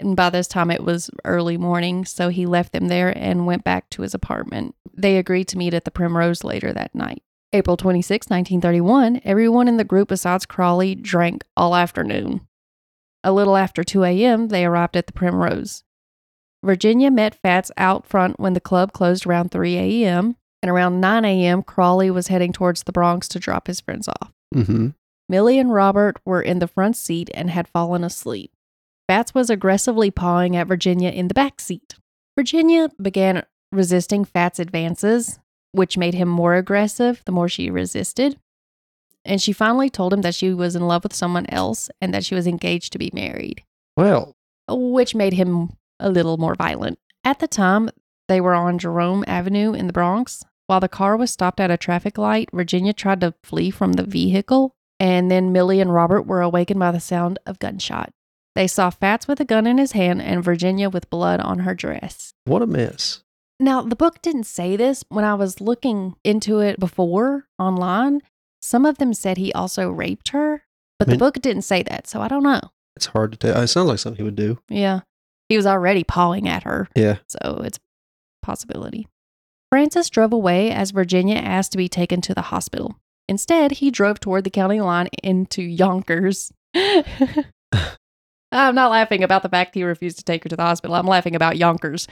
[0.00, 3.62] And by this time, it was early morning, so he left them there and went
[3.62, 4.74] back to his apartment.
[4.92, 7.22] They agreed to meet at the Primrose later that night.
[7.52, 12.40] April 26, 1931, everyone in the group besides Crowley drank all afternoon.
[13.22, 15.84] A little after 2 a.m., they arrived at the Primrose.
[16.64, 21.24] Virginia met Fats out front when the club closed around 3 a.m., and around 9
[21.24, 24.32] a.m., Crowley was heading towards the Bronx to drop his friends off.
[24.52, 24.88] Mm-hmm.
[25.32, 28.52] Millie and Robert were in the front seat and had fallen asleep.
[29.08, 31.94] Fats was aggressively pawing at Virginia in the back seat.
[32.36, 33.42] Virginia began
[33.72, 35.38] resisting Fats' advances,
[35.70, 38.38] which made him more aggressive the more she resisted.
[39.24, 42.26] And she finally told him that she was in love with someone else and that
[42.26, 43.64] she was engaged to be married,
[43.96, 44.36] Well,
[44.68, 46.98] which made him a little more violent.
[47.24, 47.88] At the time,
[48.28, 50.44] they were on Jerome Avenue in the Bronx.
[50.66, 54.04] While the car was stopped at a traffic light, Virginia tried to flee from the
[54.04, 58.12] vehicle, and then Millie and Robert were awakened by the sound of gunshot.
[58.54, 61.74] They saw Fats with a gun in his hand and Virginia with blood on her
[61.74, 62.34] dress.
[62.44, 63.24] what a mess.
[63.58, 65.04] Now, the book didn't say this.
[65.08, 68.20] When I was looking into it before online,
[68.60, 70.62] some of them said he also raped her,
[71.00, 72.60] but the book didn't say that, so I don't know.
[72.94, 73.60] It's hard to tell.
[73.60, 74.60] It sounds like something he would do.
[74.68, 75.00] Yeah.
[75.48, 76.88] He was already pawing at her.
[76.94, 77.18] Yeah.
[77.26, 79.08] So it's a possibility.
[79.70, 82.96] Francis drove away as Virginia asked to be taken to the hospital.
[83.32, 86.52] Instead, he drove toward the county line into Yonkers.
[86.74, 87.46] I'm
[88.52, 90.94] not laughing about the fact he refused to take her to the hospital.
[90.94, 92.06] I'm laughing about Yonkers.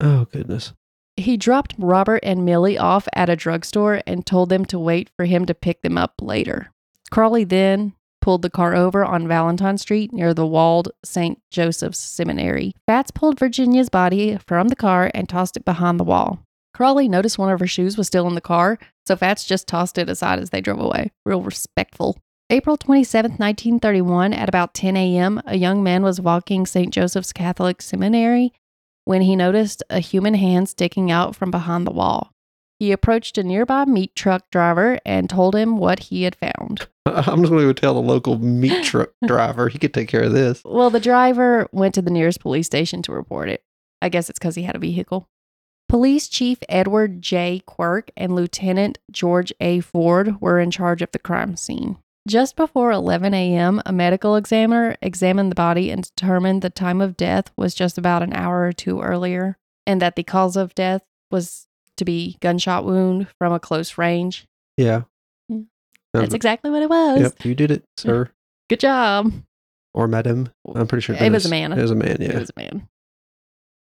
[0.00, 0.72] Oh, goodness.
[1.16, 5.26] He dropped Robert and Millie off at a drugstore and told them to wait for
[5.26, 6.72] him to pick them up later.
[7.12, 11.40] Crowley then pulled the car over on Valentine Street near the walled St.
[11.52, 12.72] Joseph's Seminary.
[12.84, 16.40] Fats pulled Virginia's body from the car and tossed it behind the wall.
[16.74, 19.96] Crowley noticed one of her shoes was still in the car, so Fats just tossed
[19.96, 21.12] it aside as they drove away.
[21.24, 22.18] Real respectful.
[22.50, 26.92] April 27, 1931, at about 10 a.m., a young man was walking St.
[26.92, 28.52] Joseph's Catholic Seminary
[29.04, 32.32] when he noticed a human hand sticking out from behind the wall.
[32.80, 36.88] He approached a nearby meat truck driver and told him what he had found.
[37.06, 39.68] I'm just going to tell the local meat truck driver.
[39.68, 40.60] He could take care of this.
[40.64, 43.62] Well, the driver went to the nearest police station to report it.
[44.02, 45.28] I guess it's because he had a vehicle.
[45.94, 47.62] Police Chief Edward J.
[47.66, 49.78] Quirk and Lieutenant George A.
[49.78, 51.98] Ford were in charge of the crime scene.
[52.26, 57.16] Just before 11 a.m., a medical examiner examined the body and determined the time of
[57.16, 61.02] death was just about an hour or two earlier, and that the cause of death
[61.30, 64.48] was to be gunshot wound from a close range.
[64.76, 65.02] Yeah.
[65.48, 65.60] Yeah.
[66.12, 67.20] That's exactly what it was.
[67.20, 68.30] Yep, you did it, sir
[68.68, 69.32] Good job.
[69.94, 70.48] or madam.
[70.74, 71.72] I'm pretty sure It was a man.
[71.72, 72.16] It was a man.
[72.18, 72.30] Yeah.
[72.30, 72.88] It was a man.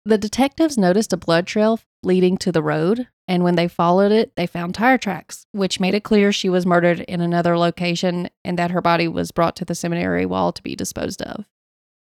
[0.10, 4.36] The detectives noticed a blood trail leading to the road, and when they followed it,
[4.36, 8.58] they found tire tracks, which made it clear she was murdered in another location and
[8.58, 11.46] that her body was brought to the seminary wall to be disposed of.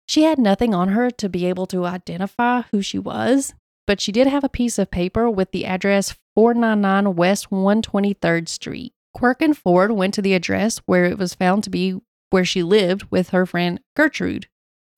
[0.06, 3.52] She had nothing on her to be able to identify who she was,
[3.86, 8.94] but she did have a piece of paper with the address 499 West 123rd Street.
[9.12, 12.62] Quirk and Ford went to the address where it was found to be where she
[12.62, 14.48] lived with her friend Gertrude.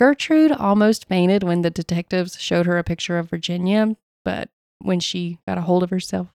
[0.01, 5.41] Gertrude almost fainted when the detectives showed her a picture of Virginia, but when she
[5.47, 6.29] got a hold of herself,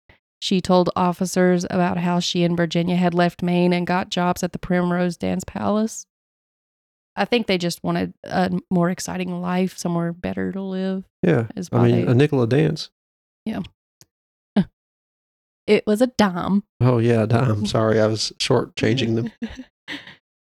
[0.41, 4.51] she told officers about how she and Virginia had left Maine and got jobs at
[4.51, 6.05] the Primrose Dance Palace.
[7.15, 11.05] I think they just wanted a more exciting life, somewhere better to live.
[11.21, 11.47] Yeah.
[11.55, 12.89] Is I mean, they, a nickel a dance.
[13.45, 13.61] Yeah.
[15.67, 16.63] it was a dime.
[16.81, 17.65] Oh yeah, dime.
[17.65, 19.31] Sorry, I was short changing them.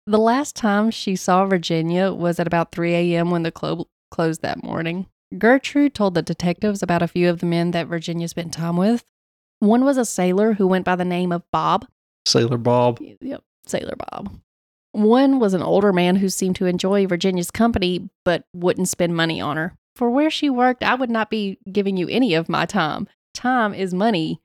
[0.06, 3.32] The last time she saw Virginia was at about 3 a.m.
[3.32, 5.08] when the club closed that morning.
[5.38, 9.06] Gertrude told the detectives about a few of the men that Virginia spent time with.
[9.60, 11.88] One was a sailor who went by the name of Bob.
[12.26, 13.00] Sailor Bob.
[13.00, 14.42] Yep, Sailor Bob.
[14.92, 19.39] One was an older man who seemed to enjoy Virginia's company but wouldn't spend money
[19.39, 19.78] on her.
[19.96, 23.08] For where she worked, I would not be giving you any of my time.
[23.34, 24.42] Time is money.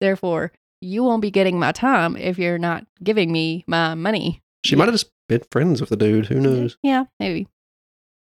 [0.00, 4.40] Therefore, you won't be getting my time if you're not giving me my money.
[4.64, 6.26] She might have just been friends with the dude.
[6.26, 6.76] Who knows?
[6.82, 7.48] Yeah, maybe.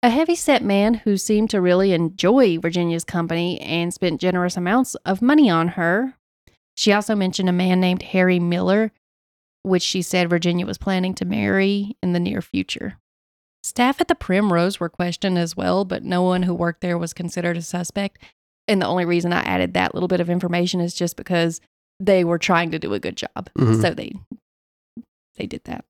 [0.03, 4.95] A heavy set man who seemed to really enjoy Virginia's company and spent generous amounts
[5.07, 6.15] of money on her.
[6.77, 8.93] She also mentioned a man named Harry Miller,
[9.63, 12.99] which she said Virginia was planning to marry in the near future.
[13.65, 17.13] Staff at the Primrose were questioned as well, but no one who worked there was
[17.13, 18.19] considered a suspect.
[18.69, 21.61] And the only reason I added that little bit of information is just because
[21.99, 23.49] they were trying to do a good job.
[23.57, 23.81] Mhm.
[23.81, 24.13] So they
[25.37, 25.85] they did that.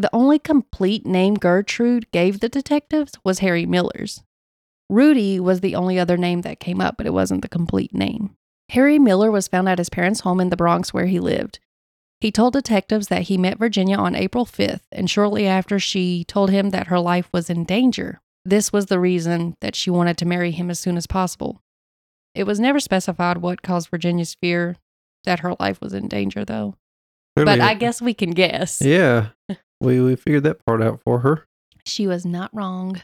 [0.00, 4.22] The only complete name Gertrude gave the detectives was Harry Miller's.
[4.88, 8.34] Rudy was the only other name that came up, but it wasn't the complete name.
[8.70, 11.60] Harry Miller was found at his parents' home in the Bronx where he lived.
[12.18, 16.48] He told detectives that he met Virginia on April 5th, and shortly after, she told
[16.48, 18.22] him that her life was in danger.
[18.42, 21.60] This was the reason that she wanted to marry him as soon as possible.
[22.34, 24.76] It was never specified what caused Virginia's fear
[25.24, 26.76] that her life was in danger, though.
[27.36, 28.80] But I guess we can guess.
[28.80, 29.28] Yeah.
[29.80, 31.46] We we figured that part out for her.
[31.84, 33.02] She was not wrong.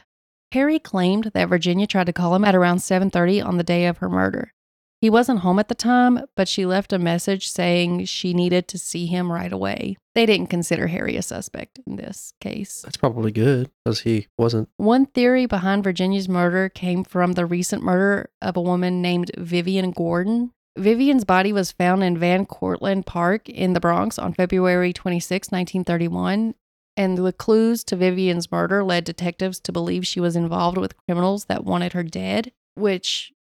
[0.51, 3.97] Harry claimed that Virginia tried to call him at around 7:30 on the day of
[3.97, 4.53] her murder.
[5.01, 8.79] He wasn't home at the time, but she left a message saying she needed to
[8.79, 9.95] see him right away.
[10.15, 12.81] They didn't consider Harry a suspect in this case.
[12.81, 14.69] That's probably good because he wasn't.
[14.77, 19.91] One theory behind Virginia's murder came from the recent murder of a woman named Vivian
[19.91, 20.51] Gordon.
[20.75, 26.55] Vivian's body was found in Van Cortlandt Park in the Bronx on February 26, 1931,
[26.97, 31.45] and the clues to Vivian's murder led detectives to believe she was involved with criminals
[31.45, 33.31] that wanted her dead, which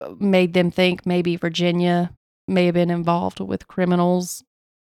[0.00, 2.16] uh, made them think maybe Virginia
[2.48, 4.42] may have been involved with criminals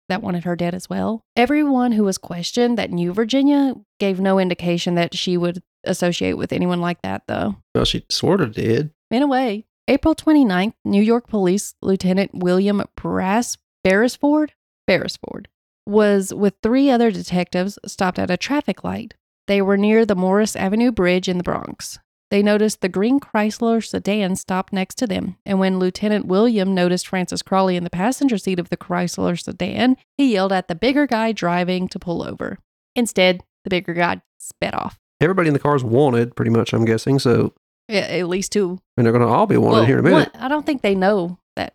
[0.08, 1.24] that wanted her dead as well.
[1.36, 6.52] Everyone who was questioned that knew Virginia gave no indication that she would associate with
[6.52, 7.56] anyone like that, though.
[7.74, 8.90] Well, she sort of did.
[9.10, 14.52] In a way, April 29th, New York Police Lieutenant William Brass Beresford,
[14.86, 15.48] Beresford
[15.86, 19.14] was with three other detectives stopped at a traffic light.
[19.46, 21.98] They were near the Morris Avenue Bridge in the Bronx.
[22.30, 27.06] They noticed the green Chrysler sedan stopped next to them, and when Lieutenant William noticed
[27.08, 31.06] Francis Crowley in the passenger seat of the Chrysler sedan, he yelled at the bigger
[31.06, 32.58] guy driving to pull over.
[32.96, 34.98] Instead, the bigger guy sped off.
[35.20, 36.72] Everybody in the car's wanted, pretty much.
[36.72, 37.18] I'm guessing.
[37.18, 37.52] So,
[37.90, 40.08] A- At least two and they're going to all be wanted Well, here in a
[40.10, 40.32] minute.
[40.34, 41.74] one- I don't think they know that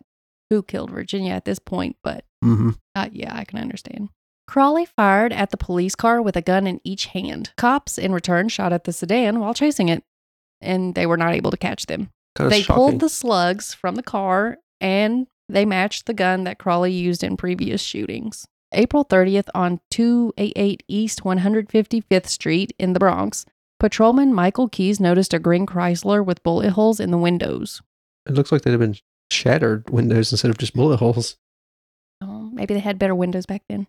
[0.50, 4.08] who killed Virginia at this point, but hmm uh, yeah, I can understand.
[4.46, 7.52] Crowley fired at the police car with a gun in each hand.
[7.56, 10.02] Cops, in return, shot at the sedan while chasing it,
[10.60, 12.10] and they were not able to catch them.
[12.36, 12.74] Of they shocking.
[12.74, 17.36] pulled the slugs from the car and they matched the gun that Crowley used in
[17.36, 18.46] previous shootings.
[18.72, 23.44] April 30th on 288 East 155th Street in the Bronx,
[23.80, 27.82] patrolman Michael Keys noticed a green Chrysler with bullet holes in the windows.
[28.26, 28.96] it looks like they'd have been
[29.30, 31.36] shattered windows instead of just bullet holes.
[32.58, 33.86] Maybe they had better windows back then.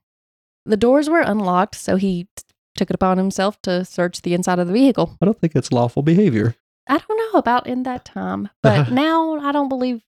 [0.66, 2.44] The doors were unlocked, so he t-
[2.78, 5.18] took it upon himself to search the inside of the vehicle.
[5.22, 6.56] I don't think it's lawful behavior.
[6.88, 10.02] I don't know about in that time, but now I don't believe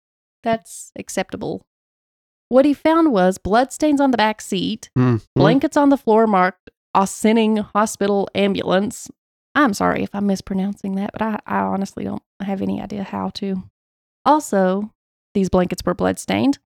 [0.43, 1.61] that's acceptable.
[2.49, 5.21] What he found was bloodstains on the back seat, Mhm.
[5.35, 9.09] blankets on the floor marked Ossining Hospital Ambulance.
[9.55, 13.29] I'm sorry if I'm mispronouncing that, but I, I honestly don't have any idea how
[13.35, 13.63] to.
[14.25, 14.91] Also,
[15.33, 16.59] these blankets were bloodstained.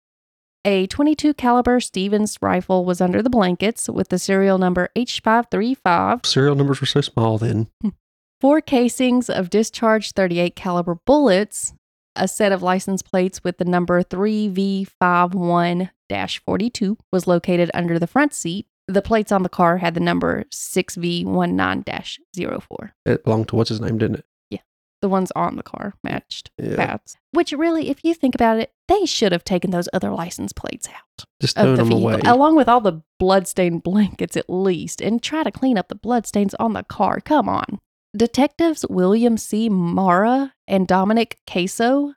[0.67, 6.25] A 22 caliber Stevens rifle was under the blankets with the serial number H535.
[6.25, 7.69] Serial numbers were so small then.
[8.41, 11.75] Four casings of discharged 38 caliber bullets,
[12.17, 18.67] a set of license plates with the number 3V51-42 was located under the front seat.
[18.89, 22.91] The plates on the car had the number 6V19-04.
[23.05, 24.25] It belonged to what's his name, didn't it?
[25.05, 26.97] The ones on the car matched Yeah.
[27.31, 30.89] Which really, if you think about it, they should have taken those other license plates
[30.89, 32.21] out Just of the them vehicle, away.
[32.25, 36.55] along with all the bloodstained blankets at least, and try to clean up the bloodstains
[36.55, 37.21] on the car.
[37.21, 37.81] Come on.
[38.17, 39.69] Detectives William C.
[39.69, 42.15] Mara and Dominic Caso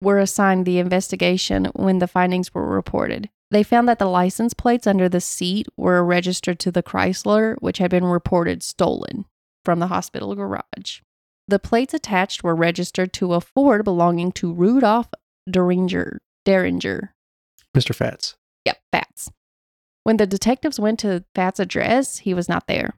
[0.00, 3.28] were assigned the investigation when the findings were reported.
[3.50, 7.78] They found that the license plates under the seat were registered to the Chrysler, which
[7.78, 9.24] had been reported stolen
[9.64, 11.00] from the hospital garage.
[11.46, 15.08] The plates attached were registered to a Ford belonging to Rudolph
[15.48, 16.18] Duringer.
[16.46, 17.10] Duringer.
[17.76, 17.94] Mr.
[17.94, 18.36] Fats.
[18.64, 19.30] Yep, Fats.
[20.04, 22.94] When the detectives went to Fats' address, he was not there.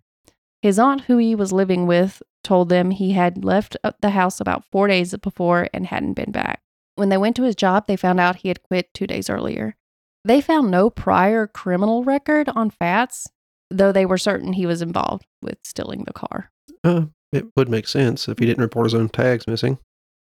[0.63, 4.41] His aunt, who he was living with, told them he had left uh, the house
[4.41, 6.61] about four days before and hadn't been back.
[6.95, 9.77] When they went to his job, they found out he had quit two days earlier.
[10.25, 13.29] They found no prior criminal record on Fats,
[13.71, 16.51] though they were certain he was involved with stealing the car.
[16.83, 19.79] Uh, it would make sense if he didn't report his own tags missing.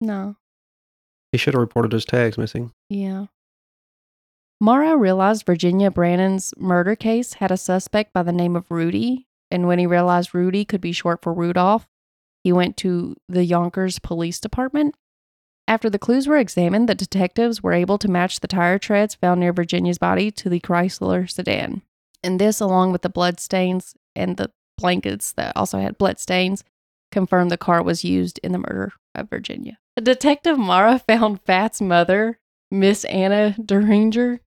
[0.01, 0.35] No,
[1.31, 2.71] He should have reported his tags missing.
[2.89, 3.25] Yeah.
[4.61, 9.67] Mara realized Virginia Brannen's murder case had a suspect by the name of Rudy, and
[9.67, 11.87] when he realized Rudy could be short for Rudolph,
[12.43, 14.95] he went to the Yonkers Police Department.
[15.67, 19.39] After the clues were examined, the detectives were able to match the tire treads found
[19.39, 21.81] near Virginia's body to the Chrysler sedan.
[22.23, 26.63] And this, along with the blood stains and the blankets that also had blood stains,
[27.15, 29.77] confirmed the car was used in the murder of Virginia.
[29.95, 32.39] Detective Mara found Fat's mother,
[32.69, 34.41] Miss Anna Duringer,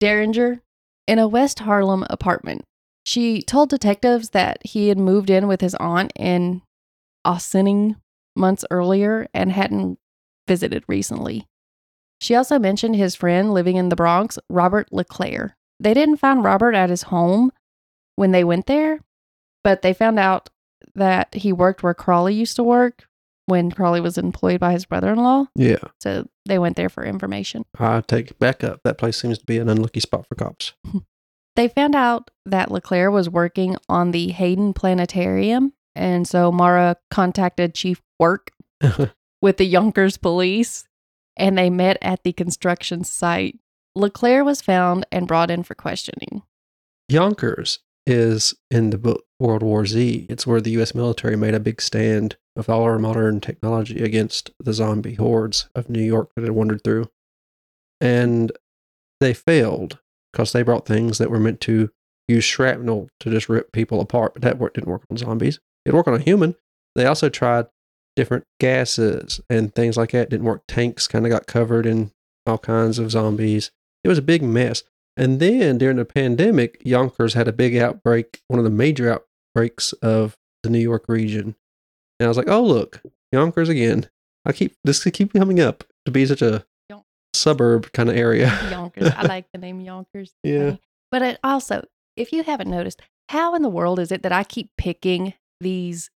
[0.00, 0.60] Duringer,
[1.08, 2.62] in a West Harlem apartment.
[3.04, 6.62] She told detectives that he had moved in with his aunt in
[7.26, 7.96] Ossining
[8.36, 9.98] months earlier and hadn't
[10.46, 11.48] visited recently.
[12.20, 15.56] She also mentioned his friend living in the Bronx, Robert LeClaire.
[15.80, 17.50] They didn't find Robert at his home
[18.14, 19.00] when they went there,
[19.64, 20.50] but they found out
[20.94, 23.06] that he worked where Crowley used to work
[23.46, 25.46] when Crowley was employed by his brother in law.
[25.54, 25.82] Yeah.
[26.00, 27.64] So they went there for information.
[27.78, 28.80] I take back up.
[28.84, 30.72] That place seems to be an unlucky spot for cops.
[31.54, 35.72] They found out that LeClaire was working on the Hayden Planetarium.
[35.94, 38.52] And so Mara contacted Chief Quirk
[39.42, 40.88] with the Yonkers police
[41.36, 43.58] and they met at the construction site.
[43.94, 46.42] LeClaire was found and brought in for questioning.
[47.08, 50.26] Yonkers is in the book World War Z.
[50.28, 50.94] It's where the U.S.
[50.94, 55.88] military made a big stand of all our modern technology against the zombie hordes of
[55.88, 57.10] New York that had wandered through.
[58.00, 58.52] And
[59.20, 59.98] they failed
[60.32, 61.90] because they brought things that were meant to
[62.28, 65.60] use shrapnel to just rip people apart, but that work didn't work on zombies.
[65.84, 66.56] It worked on a human.
[66.94, 67.66] They also tried
[68.16, 70.30] different gases and things like that.
[70.30, 70.62] Didn't work.
[70.68, 72.12] Tanks kind of got covered in
[72.46, 73.70] all kinds of zombies.
[74.04, 74.82] It was a big mess.
[75.16, 79.92] And then during the pandemic, Yonkers had a big outbreak, one of the major outbreaks
[79.94, 81.54] of the New York region.
[82.18, 83.02] And I was like, oh, look,
[83.32, 84.08] Yonkers again.
[84.44, 87.04] I keep this could keep coming up to be such a Yon-
[87.34, 88.58] suburb kind of area.
[88.70, 89.12] Yonkers.
[89.16, 90.32] I like the name Yonkers.
[90.42, 90.76] Yeah.
[91.10, 91.84] But it also,
[92.16, 96.10] if you haven't noticed, how in the world is it that I keep picking these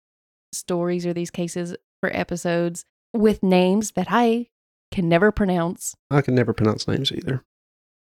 [0.52, 4.48] stories or these cases for episodes with names that I
[4.90, 5.94] can never pronounce?
[6.10, 7.44] I can never pronounce names either.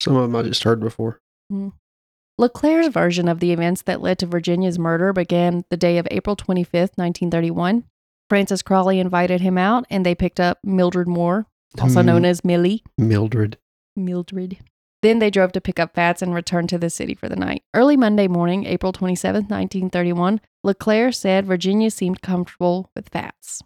[0.01, 1.19] Some of them I just heard before.
[2.37, 6.35] LeClaire's version of the events that led to Virginia's murder began the day of April
[6.35, 7.83] 25th, 1931.
[8.29, 11.45] Francis Crowley invited him out and they picked up Mildred Moore,
[11.79, 12.07] also Hmm.
[12.07, 12.83] known as Millie.
[12.97, 13.57] Mildred.
[13.95, 14.57] Mildred.
[15.03, 17.63] Then they drove to pick up Fats and returned to the city for the night.
[17.73, 23.61] Early Monday morning, April 27th, 1931, LeClaire said Virginia seemed comfortable with Fats.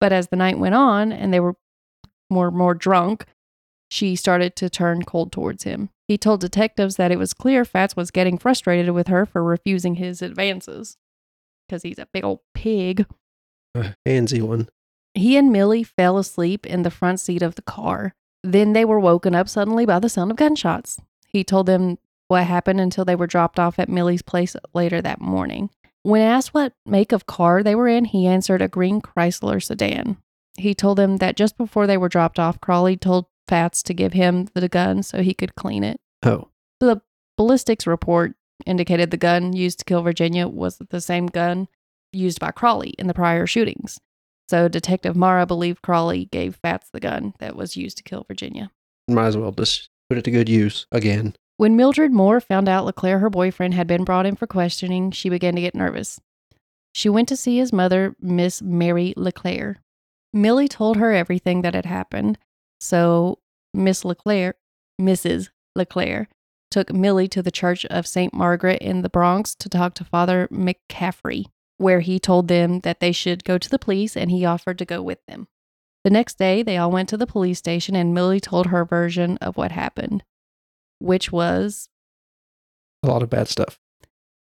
[0.00, 1.56] But as the night went on and they were
[2.30, 3.24] more more drunk,
[3.90, 5.90] she started to turn cold towards him.
[6.08, 9.96] He told detectives that it was clear Fats was getting frustrated with her for refusing
[9.96, 10.96] his advances
[11.66, 13.06] because he's a big old pig.
[13.74, 14.68] A handsy one.
[15.14, 18.14] He and Millie fell asleep in the front seat of the car.
[18.42, 21.00] Then they were woken up suddenly by the sound of gunshots.
[21.26, 25.20] He told them what happened until they were dropped off at Millie's place later that
[25.20, 25.70] morning.
[26.02, 30.18] When asked what make of car they were in, he answered a green Chrysler sedan.
[30.56, 34.12] He told them that just before they were dropped off, Crowley told Fats to give
[34.12, 36.00] him the gun so he could clean it.
[36.24, 36.48] Oh,
[36.80, 37.00] The
[37.36, 38.34] ballistics report
[38.64, 41.68] indicated the gun used to kill Virginia was the same gun
[42.12, 43.98] used by Crowley in the prior shootings.
[44.48, 48.70] So Detective Mara believed Crowley gave Fats the gun that was used to kill Virginia.
[49.08, 51.34] might as well just put it to good use again.
[51.58, 55.28] When Mildred Moore found out LeClaire, her boyfriend, had been brought in for questioning, she
[55.28, 56.20] began to get nervous.
[56.94, 59.82] She went to see his mother, Miss Mary LeClaire.
[60.32, 62.38] Millie told her everything that had happened,
[62.80, 63.38] so
[63.74, 64.54] Miss LeClaire,
[65.00, 65.50] Mrs.
[65.74, 66.28] LeClaire,
[66.70, 68.34] took Millie to the Church of St.
[68.34, 71.46] Margaret in the Bronx to talk to Father McCaffrey,
[71.78, 74.84] where he told them that they should go to the police and he offered to
[74.84, 75.48] go with them.
[76.04, 79.38] The next day, they all went to the police station and Millie told her version
[79.38, 80.22] of what happened,
[80.98, 81.88] which was
[83.02, 83.78] A lot of bad stuff.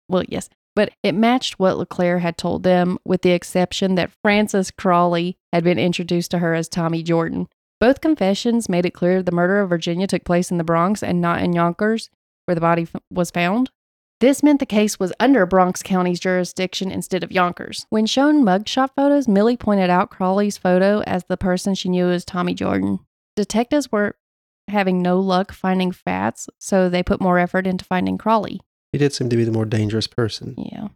[0.08, 4.70] well, yes, but it matched what LeClaire had told them, with the exception that Francis
[4.70, 7.48] Crowley had been introduced to her as Tommy Jordan.
[7.80, 11.20] Both confessions made it clear the murder of Virginia took place in the Bronx and
[11.20, 12.10] not in Yonkers,
[12.46, 13.70] where the body f- was found.
[14.20, 17.86] This meant the case was under Bronx County's jurisdiction instead of Yonkers.
[17.90, 22.24] When shown mugshot photos, Millie pointed out Crowley's photo as the person she knew as
[22.24, 22.98] Tommy Jordan.
[23.36, 24.16] Detectives were
[24.66, 28.60] having no luck finding Fats, so they put more effort into finding Crowley.
[28.90, 30.56] He did seem to be the more dangerous person.
[30.58, 30.88] Yeah.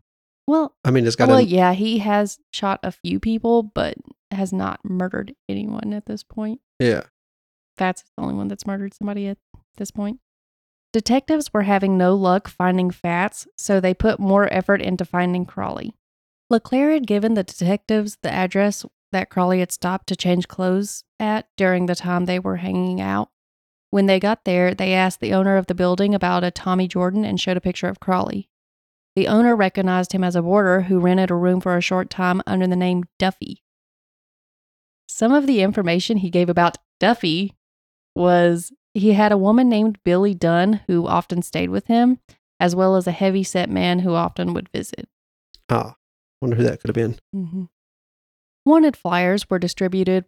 [0.48, 3.94] Well, I mean, it's got well, a, yeah, he has shot a few people, but
[4.32, 6.60] has not murdered anyone at this point.
[6.82, 7.02] Yeah.
[7.80, 9.38] Is the only one that's murdered somebody at
[9.76, 10.20] this point.
[10.92, 15.94] Detectives were having no luck finding Fats, so they put more effort into finding Crowley.
[16.50, 21.48] LeClaire had given the detectives the address that Crowley had stopped to change clothes at
[21.56, 23.30] during the time they were hanging out.
[23.90, 27.24] When they got there, they asked the owner of the building about a Tommy Jordan
[27.24, 28.48] and showed a picture of Crowley.
[29.16, 32.42] The owner recognized him as a boarder who rented a room for a short time
[32.46, 33.62] under the name Duffy.
[35.22, 37.54] Some of the information he gave about Duffy
[38.16, 42.18] was he had a woman named Billy Dunn who often stayed with him,
[42.58, 45.08] as well as a heavy set man who often would visit.
[45.68, 45.94] Ah,
[46.40, 47.20] wonder who that could have been.
[47.32, 47.66] Mm-hmm.
[48.66, 50.24] Wanted flyers were distributed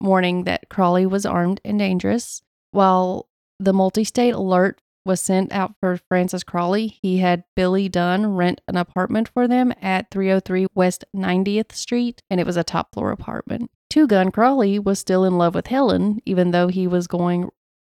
[0.00, 2.40] warning that Crowley was armed and dangerous.
[2.70, 3.28] While
[3.58, 8.60] the multi state alert was sent out for Francis Crowley, he had Billy Dunn rent
[8.68, 13.10] an apartment for them at 303 West 90th Street, and it was a top floor
[13.10, 13.72] apartment.
[13.90, 17.48] Two Gun Crowley was still in love with Helen, even though he was going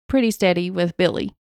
[0.09, 1.34] pretty steady with Billy.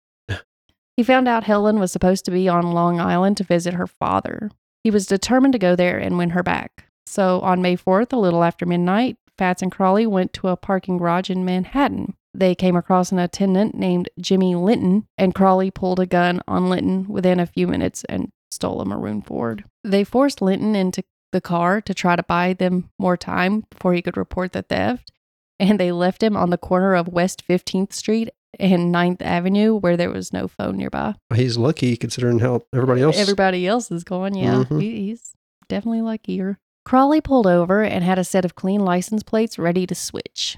[0.95, 4.51] he found out Helen was supposed to be on Long Island to visit her father.
[4.83, 6.85] He was determined to go there and win her back.
[7.05, 10.97] So on May 4th, a little after midnight, Fats and Crowley went to a parking
[10.97, 12.13] garage in Manhattan.
[12.33, 17.07] They came across an attendant named Jimmy Linton, and Crowley pulled a gun on Linton
[17.07, 19.65] within a few minutes and stole a maroon Ford.
[19.83, 24.01] They forced Linton into the car to try to buy them more time before he
[24.01, 25.11] could report the theft,
[25.59, 28.29] and they left him on the corner of West 15th Street
[28.59, 31.15] and 9th Avenue where there was no phone nearby.
[31.33, 33.17] He's lucky considering how everybody else.
[33.17, 34.65] Everybody else is going, yeah.
[34.65, 34.81] Mhm.
[34.81, 35.33] He, he's
[35.69, 36.59] definitely luckier.
[36.83, 40.57] Crowley pulled over and had a set of clean license plates ready to switch.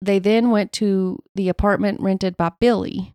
[0.00, 3.12] They then went to the apartment rented by Billy.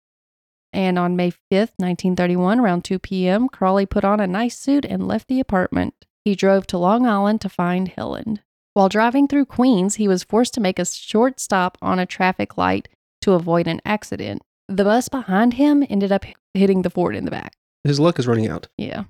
[0.74, 5.08] And on May 5th, 1931, around 2 p.m., Crawley put on a nice suit and
[5.08, 5.94] left the apartment.
[6.24, 8.40] He drove to Long Island to find Helen.
[8.74, 12.58] While driving through Queens, he was forced to make a short stop on a traffic
[12.58, 12.88] light
[13.22, 14.44] to avoid an accident.
[14.68, 17.54] The bus behind him ended up hitting the Ford in the back.
[17.84, 18.68] His luck is running out.
[18.78, 19.06] Yeah.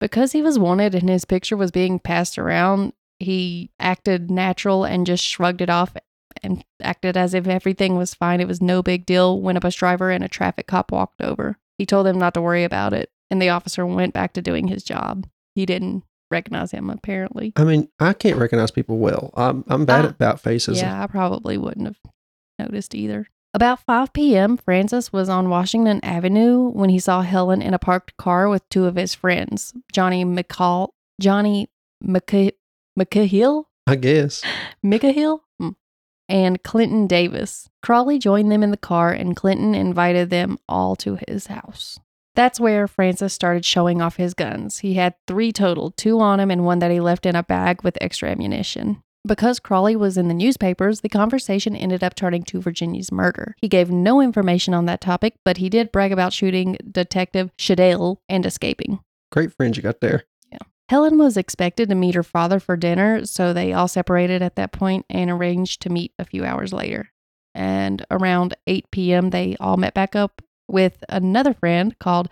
[0.00, 5.06] Because he was wanted and his picture was being passed around, he acted natural and
[5.06, 5.94] just shrugged it off
[6.42, 8.40] and acted as if everything was fine.
[8.40, 11.58] It was no big deal when a bus driver and a traffic cop walked over.
[11.78, 14.68] He told them not to worry about it, and the officer went back to doing
[14.68, 15.26] his job.
[15.54, 17.52] He didn't recognize him, apparently.
[17.56, 19.30] I mean, I can't recognize people well.
[19.36, 20.78] I'm I'm bad Ah, at about faces.
[20.80, 21.98] Yeah, I probably wouldn't have
[22.58, 23.26] noticed either.
[23.52, 28.16] About 5 p.m., Francis was on Washington Avenue when he saw Helen in a parked
[28.16, 31.68] car with two of his friends, Johnny McCall, Johnny
[32.04, 32.52] McC-
[32.98, 34.42] McCahill, I guess.
[34.86, 35.70] McCahill, Hmm.
[36.28, 37.68] and Clinton Davis.
[37.82, 41.98] Crowley joined them in the car, and Clinton invited them all to his house.
[42.34, 44.78] That's where Francis started showing off his guns.
[44.78, 47.82] He had three total two on him and one that he left in a bag
[47.82, 49.02] with extra ammunition.
[49.26, 53.54] Because Crowley was in the newspapers, the conversation ended up turning to Virginia's murder.
[53.60, 58.16] He gave no information on that topic, but he did brag about shooting Detective Schaedel
[58.28, 59.00] and escaping.
[59.30, 60.24] Great friends you got there.
[60.50, 60.58] Yeah.
[60.88, 64.72] Helen was expected to meet her father for dinner, so they all separated at that
[64.72, 67.10] point and arranged to meet a few hours later.
[67.54, 70.40] And around 8 p.m., they all met back up
[70.72, 72.28] with another friend called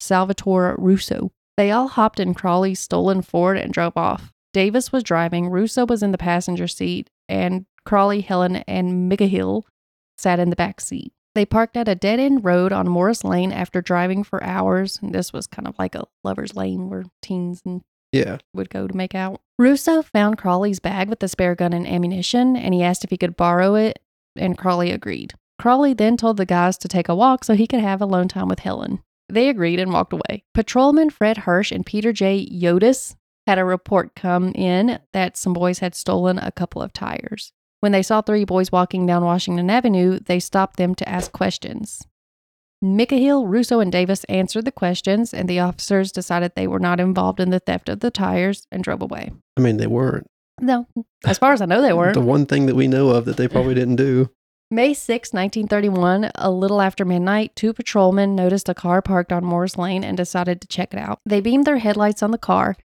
[0.00, 1.30] Salvatore Russo.
[1.56, 4.32] They all hopped in Crowley's stolen Ford and drove off.
[4.52, 9.66] Davis was driving, Russo was in the passenger seat, and Crowley, Helen, and Hill
[10.18, 11.12] sat in the back seat.
[11.34, 14.98] They parked at a dead end road on Morris Lane after driving for hours.
[15.00, 17.80] And this was kind of like a lover's lane where teens and
[18.12, 18.38] Yeah.
[18.52, 19.40] would go to make out.
[19.58, 23.16] Russo found Crowley's bag with the spare gun and ammunition, and he asked if he
[23.16, 24.00] could borrow it,
[24.36, 25.32] and Crowley agreed.
[25.62, 28.48] Crowley then told the guys to take a walk so he could have alone time
[28.48, 29.00] with Helen.
[29.28, 30.42] They agreed and walked away.
[30.54, 32.48] Patrolman Fred Hirsch and Peter J.
[32.52, 33.14] Yodis
[33.46, 37.52] had a report come in that some boys had stolen a couple of tires.
[37.78, 42.08] When they saw three boys walking down Washington Avenue, they stopped them to ask questions.
[42.82, 47.38] McCahill, Russo, and Davis answered the questions, and the officers decided they were not involved
[47.38, 49.30] in the theft of the tires and drove away.
[49.56, 50.26] I mean, they weren't.
[50.60, 50.88] No,
[51.24, 52.14] as far as I know, they weren't.
[52.14, 54.28] The one thing that we know of that they probably didn't do.
[54.72, 59.76] May 6, 1931, a little after midnight, two patrolmen noticed a car parked on Morris
[59.76, 61.18] Lane and decided to check it out.
[61.26, 62.78] They beamed their headlights on the car,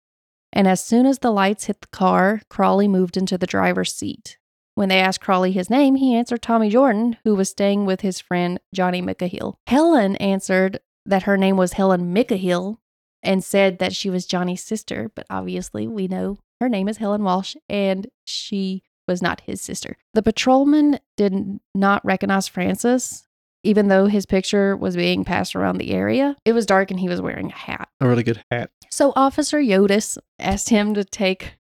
[0.50, 4.38] and as soon as the lights hit the car, Crowley moved into the driver's seat.
[4.74, 8.18] When they asked Crowley his name, he answered Tommy Jordan, who was staying with his
[8.18, 9.56] friend Johnny McCahill.
[9.66, 12.78] Helen answered that her name was Helen McCahill
[13.22, 17.24] and said that she was Johnny's sister, but obviously we know her name is Helen
[17.24, 19.96] Walsh and she was not his sister.
[20.14, 23.26] The patrolman did not recognize Francis,
[23.62, 26.36] even though his picture was being passed around the area.
[26.44, 27.88] It was dark and he was wearing a hat.
[28.00, 28.70] A really good hat.
[28.90, 31.56] So Officer Yodis asked him to take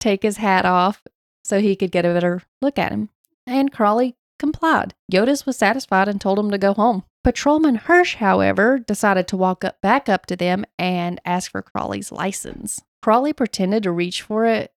[0.00, 1.02] take his hat off
[1.44, 3.08] so he could get a better look at him.
[3.46, 4.94] And Crowley complied.
[5.10, 7.04] Yodis was satisfied and told him to go home.
[7.22, 12.12] Patrolman Hirsch, however, decided to walk up back up to them and ask for Crowley's
[12.12, 12.82] license.
[13.02, 14.72] Crowley pretended to reach for it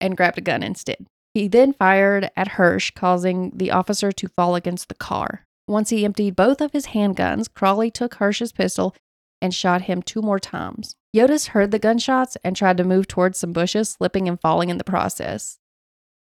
[0.00, 1.06] and grabbed a gun instead.
[1.34, 5.46] He then fired at Hirsch, causing the officer to fall against the car.
[5.66, 8.94] Once he emptied both of his handguns, Crowley took Hirsch's pistol
[9.40, 10.94] and shot him two more times.
[11.14, 14.78] Yodis heard the gunshots and tried to move towards some bushes, slipping and falling in
[14.78, 15.58] the process.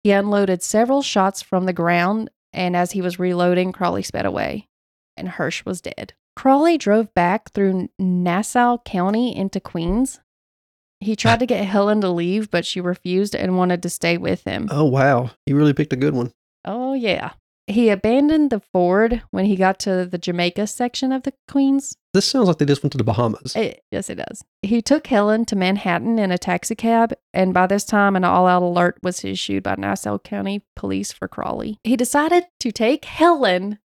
[0.04, 4.68] He unloaded several shots from the ground, and as he was reloading, Crowley sped away,
[5.16, 6.14] and Hirsch was dead.
[6.36, 10.20] Crawley drove back through Nassau County into Queens.
[11.04, 14.46] He tried to get Helen to leave, but she refused and wanted to stay with
[14.46, 14.70] him.
[14.72, 15.32] Oh, wow.
[15.46, 16.32] He really picked a good one.
[16.64, 17.32] Oh, yeah.
[17.68, 21.98] He abandoned the Ford when he got to the Jamaica section of the Queens.
[22.14, 23.56] This sounds like they just went to the Bahamas.
[23.56, 24.44] It, yes, it does.
[24.62, 28.64] He took Helen to Manhattan in a taxicab, and by this time, an all out
[28.64, 31.80] alert was issued by Nassau County Police for Crowley.
[31.84, 33.80] He decided to take Helen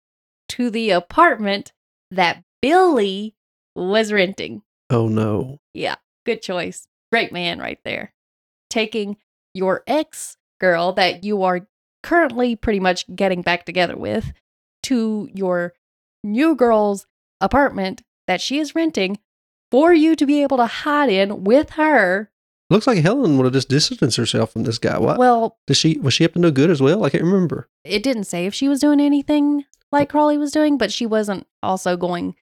[0.50, 1.72] to the apartment
[2.10, 3.36] that Billy
[3.76, 4.64] was renting.
[4.90, 5.60] Oh, no.
[5.74, 5.96] Yeah,
[6.26, 6.88] good choice.
[7.12, 8.14] Great man right there.
[8.70, 9.18] Taking
[9.54, 11.68] your ex girl that you are
[12.04, 14.32] currently pretty much getting back together with
[14.84, 15.74] to your
[16.24, 17.06] new girl's
[17.42, 19.18] apartment that she is renting
[19.72, 22.32] for you to be able to hide in with her.
[22.70, 24.98] Looks like Helen would have just distanced herself from this guy.
[25.00, 25.18] What?
[25.18, 27.04] Well, Did she was she up to no good as well?
[27.06, 27.70] I can't remember.
[27.86, 31.48] it didn't say if she was doing anything like Crowley was doing, but she wasn't
[31.64, 32.36] also going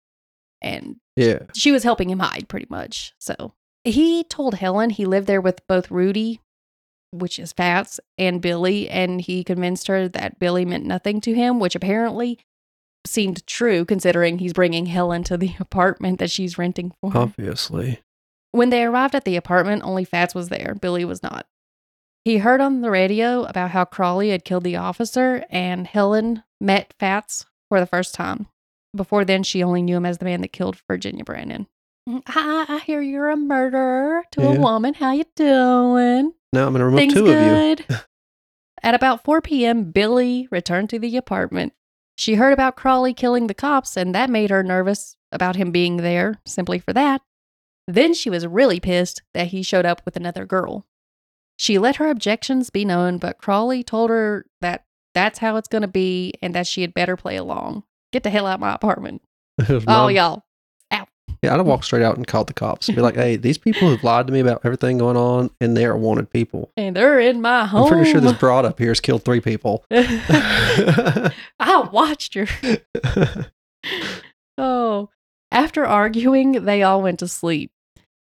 [0.61, 1.41] and Yeah.
[1.57, 3.15] she was helping him hide pretty much.
[3.19, 3.55] So
[3.85, 6.41] he told Helen he lived there with both Rudy,
[7.11, 11.61] which is Fats, and Billy, and he convinced her that Billy meant nothing to him,
[11.61, 12.39] which apparently
[13.07, 17.11] seemed true considering he's bringing Helen to the apartment that she's renting for.
[17.11, 17.17] him.
[17.17, 18.01] Obviously.
[18.53, 20.77] When they arrived at the apartment, only Fats was there.
[20.81, 21.47] Billy was not.
[22.25, 26.95] He heard on the radio about how Crowley had killed the officer, and Helen met
[27.01, 28.47] Fats for the first time.
[28.95, 31.67] Before then, she only knew him as the man that killed Virginia Brannen.
[32.09, 34.59] Mm, Hi, I hear you're a murderer to a Yeah.
[34.59, 34.95] woman.
[34.95, 36.33] How you doing?
[36.53, 37.51] Now I'm gonna remove Things two of you.
[37.55, 37.87] good.
[38.83, 41.73] At about 4 p.m., Billy returned to the apartment.
[42.17, 45.99] She heard about Crowley killing the cops, and that made her nervous about him being
[45.99, 47.23] there simply for that.
[47.87, 50.87] Then she was really pissed that he showed up with another girl.
[51.57, 54.85] She let her objections be known, but Crowley told her that
[55.15, 57.85] that's how it's going to be and that she had better play along.
[58.13, 59.23] Get the hell out of my apartment.
[59.87, 60.45] Oh, y'all.
[61.43, 62.89] Yeah, I'd have walked straight out and called the cops.
[62.89, 65.85] Be like, hey, these people have lied to me about everything going on, and they
[65.85, 66.71] are wanted people.
[66.77, 67.85] And they're in my home.
[67.85, 69.85] I'm pretty sure this broad up here has killed three people.
[69.91, 71.33] I
[71.91, 72.47] watched your
[74.59, 75.11] Oh.
[75.51, 77.73] After arguing, they all went to sleep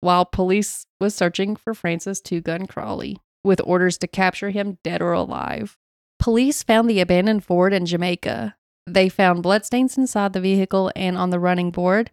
[0.01, 5.01] while police was searching for Francis Two Gun Crowley with orders to capture him dead
[5.01, 5.79] or alive.
[6.19, 8.57] Police found the abandoned Ford in Jamaica.
[8.87, 12.11] They found bloodstains inside the vehicle and on the running board.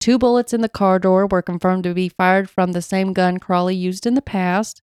[0.00, 3.38] Two bullets in the car door were confirmed to be fired from the same gun
[3.38, 4.82] Crowley used in the past.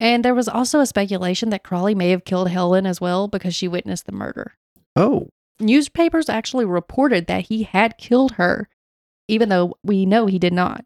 [0.00, 3.54] And there was also a speculation that Crowley may have killed Helen as well because
[3.54, 4.54] she witnessed the murder.
[4.96, 5.28] oh,
[5.60, 8.68] Newspapers actually reported that he had killed her,
[9.28, 10.84] even though we know he did not.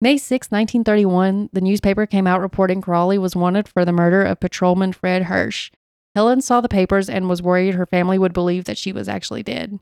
[0.00, 4.40] May 6, 1931, the newspaper came out reporting Crowley was wanted for the murder of
[4.40, 5.70] patrolman Fred Hirsch.
[6.14, 9.42] Helen saw the papers and was worried her family would believe that she was actually
[9.42, 9.78] dead.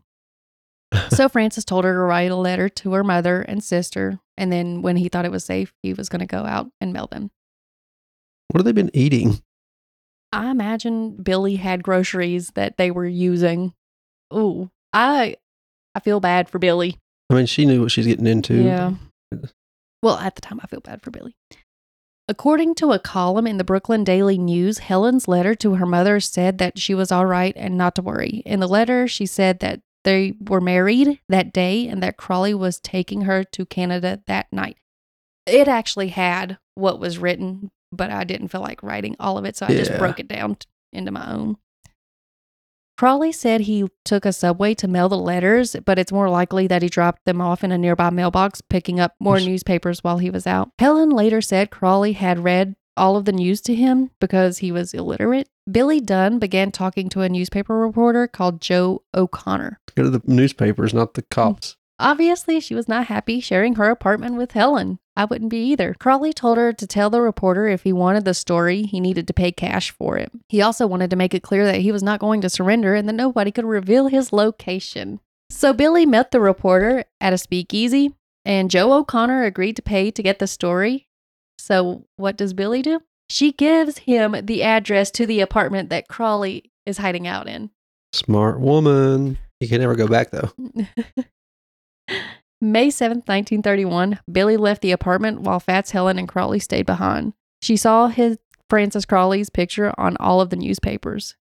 [1.11, 4.83] so Francis told her to write a letter to her mother and sister, and then
[4.83, 7.31] when he thought it was safe, he was going to go out and mail them.
[8.49, 9.43] What have they been eating?
[10.33, 13.73] I imagine Billy had groceries that they were using.
[14.33, 15.37] Ooh, I
[15.95, 16.99] I feel bad for Billy.
[17.31, 18.55] I mean, she knew what she's getting into.
[18.55, 18.95] Yeah.
[20.03, 21.35] Well, at the time, I feel bad for Billy.
[22.27, 26.59] According to a column in the Brooklyn Daily News, Helen's letter to her mother said
[26.59, 28.43] that she was all right and not to worry.
[28.47, 32.79] In the letter, she said that they were married that day and that Crowley was
[32.79, 34.77] taking her to Canada that night.
[35.47, 39.57] It actually had what was written, but I didn't feel like writing all of it,
[39.57, 40.57] so I just broke it down
[40.93, 41.57] into my own.
[42.97, 46.83] Crowley said he took a subway to mail the letters, but it's more likely that
[46.83, 50.47] he dropped them off in a nearby mailbox, picking up more newspapers while he was
[50.47, 50.71] out.
[50.79, 54.95] Helen later said Crowley had read all of the news to him because he was
[54.95, 55.49] illiterate.
[55.71, 59.81] Billy Dunn began talking to a newspaper reporter called Joe O'Connor.
[59.95, 61.77] Go to the newspapers, not the cops.
[61.99, 64.99] Obviously, she was not happy sharing her apartment with Helen.
[65.17, 65.95] I wouldn't be either.
[65.95, 69.33] Crowley told her to tell the reporter if he wanted the story, he needed to
[69.33, 70.33] pay cash for it.
[70.49, 73.09] He also wanted to make it clear that he was not going to surrender and
[73.09, 75.21] that nobody could reveal his location.
[75.51, 78.13] So Billy met the reporter at a speakeasy,
[78.45, 81.07] and Joe O'Connor agreed to pay to get the story.
[81.65, 83.01] So what does Billy do?
[83.31, 87.71] She gives him the address to the apartment that Crowley is hiding out in.
[88.13, 89.39] Smart woman.
[89.61, 90.51] You can never go back though.
[92.61, 97.33] May 7th, 1931, Billy left the apartment while Fats Helen and Crowley stayed behind.
[97.63, 98.37] She saw his
[98.69, 101.35] Francis Crowley's picture on all of the newspapers.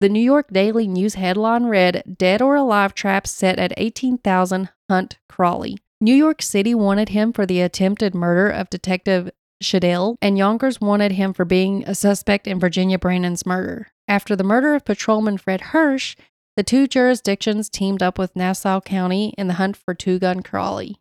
[0.00, 5.18] The New York Daily News headline read Dead or Alive Trap Set at 18,000 Hunt
[5.28, 5.78] Crowley.
[6.00, 9.30] New York City wanted him for the attempted murder of Detective
[9.60, 13.88] Schaedel, and Yonkers wanted him for being a suspect in Virginia Brannen's murder.
[14.06, 16.16] After the murder of patrolman Fred Hirsch,
[16.56, 20.96] the two jurisdictions teamed up with Nassau County in the hunt for Two Gun Crowley,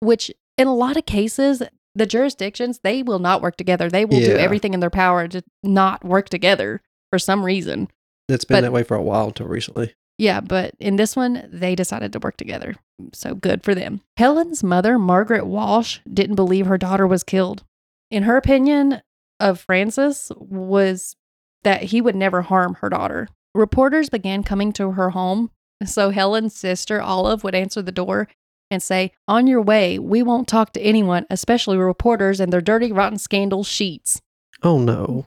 [0.00, 1.62] which in a lot of cases,
[1.94, 3.88] the jurisdictions, they will not work together.
[3.88, 6.80] They will do everything in their power to not work together
[7.10, 7.88] for some reason.
[8.28, 9.94] It's been But- that way for a while until recently.
[10.18, 12.74] Yeah, but in this one, they decided to work together.
[13.14, 14.02] So good for them.
[14.18, 17.64] Helen's mother, Margaret Walsh, didn't believe her daughter was killed.
[18.10, 19.02] In her opinion
[19.38, 21.16] of Francis was
[21.62, 23.28] that he would never harm her daughter.
[23.54, 25.50] Reporters began coming to her home,
[25.84, 28.28] so Helen's sister, Olive, would answer the door
[28.70, 32.92] and say, On your way, we won't talk to anyone, especially reporters and their dirty,
[32.92, 34.20] rotten scandal sheets.
[34.62, 35.26] Oh no.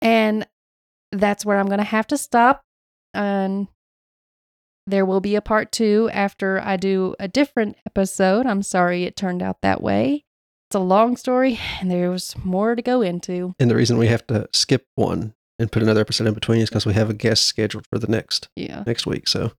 [0.00, 0.46] And
[1.10, 2.62] that's where I'm going to have to stop.
[3.14, 3.68] And
[4.86, 8.46] there will be a part two after I do a different episode.
[8.46, 10.24] I'm sorry it turned out that way.
[10.72, 13.54] It's a long story and there's more to go into.
[13.60, 16.70] And the reason we have to skip one and put another episode in between is
[16.70, 18.82] because we have a guest scheduled for the next Yeah.
[18.86, 19.28] next week.
[19.28, 19.52] So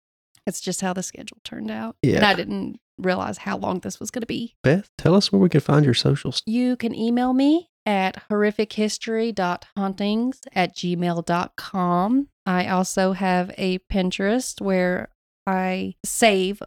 [0.47, 1.97] It's just how the schedule turned out.
[2.03, 2.27] And yeah.
[2.27, 4.55] I didn't realize how long this was going to be.
[4.63, 6.43] Beth, tell us where we can find your socials.
[6.47, 12.29] You can email me at horrifichistory.hauntings at gmail.com.
[12.47, 15.11] I also have a Pinterest where
[15.47, 16.63] I save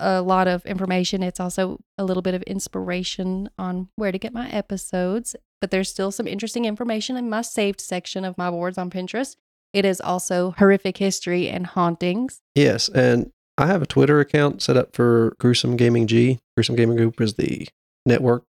[0.00, 1.22] a lot of information.
[1.22, 5.88] It's also a little bit of inspiration on where to get my episodes, but there's
[5.88, 9.36] still some interesting information in my saved section of my boards on Pinterest.
[9.72, 12.40] It is also horrific history and hauntings.
[12.54, 16.40] Yes, and I have a Twitter account set up for Gruesome Gaming G.
[16.56, 17.68] Gruesome Gaming Group is the
[18.06, 18.44] network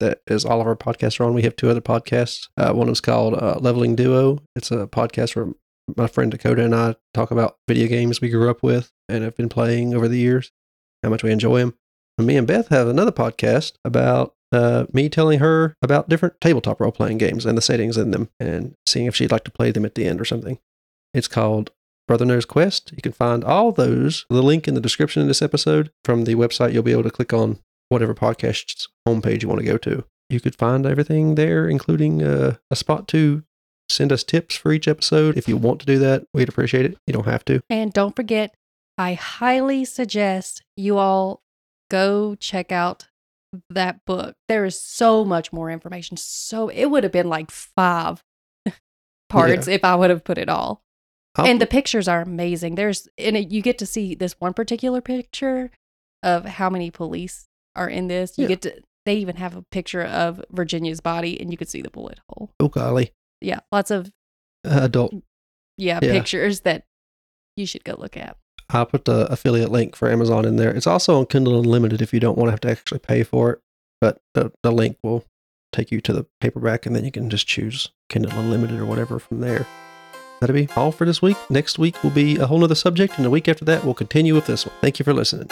[0.00, 1.34] that is all of our podcasts are on.
[1.34, 2.48] We have two other podcasts.
[2.56, 4.40] Uh, one is called uh, Leveling Duo.
[4.54, 5.52] It's a podcast where
[5.96, 9.36] my friend Dakota and I talk about video games we grew up with and have
[9.36, 10.50] been playing over the years,
[11.02, 11.74] how much we enjoy them.
[12.18, 16.80] And me and Beth have another podcast about uh, me telling her about different tabletop
[16.80, 19.70] role playing games and the settings in them and seeing if she'd like to play
[19.70, 20.58] them at the end or something.
[21.12, 21.70] It's called
[22.06, 22.92] Brother Knows Quest.
[22.94, 25.90] You can find all those, the link in the description of this episode.
[26.04, 29.66] From the website, you'll be able to click on whatever podcast's homepage you want to
[29.66, 30.04] go to.
[30.28, 33.44] You could find everything there, including uh, a spot to
[33.88, 35.36] send us tips for each episode.
[35.36, 36.96] If you want to do that, we'd appreciate it.
[37.06, 37.60] You don't have to.
[37.70, 38.54] And don't forget,
[38.98, 41.42] I highly suggest you all
[41.90, 43.08] go check out
[43.70, 44.34] that book.
[44.48, 46.16] There is so much more information.
[46.16, 48.22] So it would have been like five
[49.28, 50.82] parts if I would have put it all.
[51.36, 52.74] I'll- and the pictures are amazing.
[52.76, 55.70] There's and it, you get to see this one particular picture
[56.22, 58.38] of how many police are in this.
[58.38, 58.48] You Yeah.
[58.48, 61.90] get to they even have a picture of Virginia's body and you could see the
[61.90, 62.50] bullet hole.
[62.58, 64.10] oh golly, Yeah, lots of
[64.64, 65.12] uh, adult.
[65.76, 66.10] yeah, Yeah.
[66.12, 66.84] pictures that
[67.56, 68.36] you should go look at.
[68.70, 70.70] I'll put the affiliate link for Amazon in there.
[70.70, 73.50] It's also on Kindle Unlimited if you don't want to have to actually pay for
[73.52, 73.60] it.
[74.00, 75.24] But the, the link will
[75.72, 79.18] take you to the paperback and then you can just choose Kindle Unlimited or whatever
[79.18, 79.66] from there.
[80.40, 81.36] that'll be all for this week.
[81.50, 84.34] Next week will be a whole nother subject, and the week after that, we'll continue
[84.34, 84.74] with this one.
[84.80, 85.48] Thank you for listening.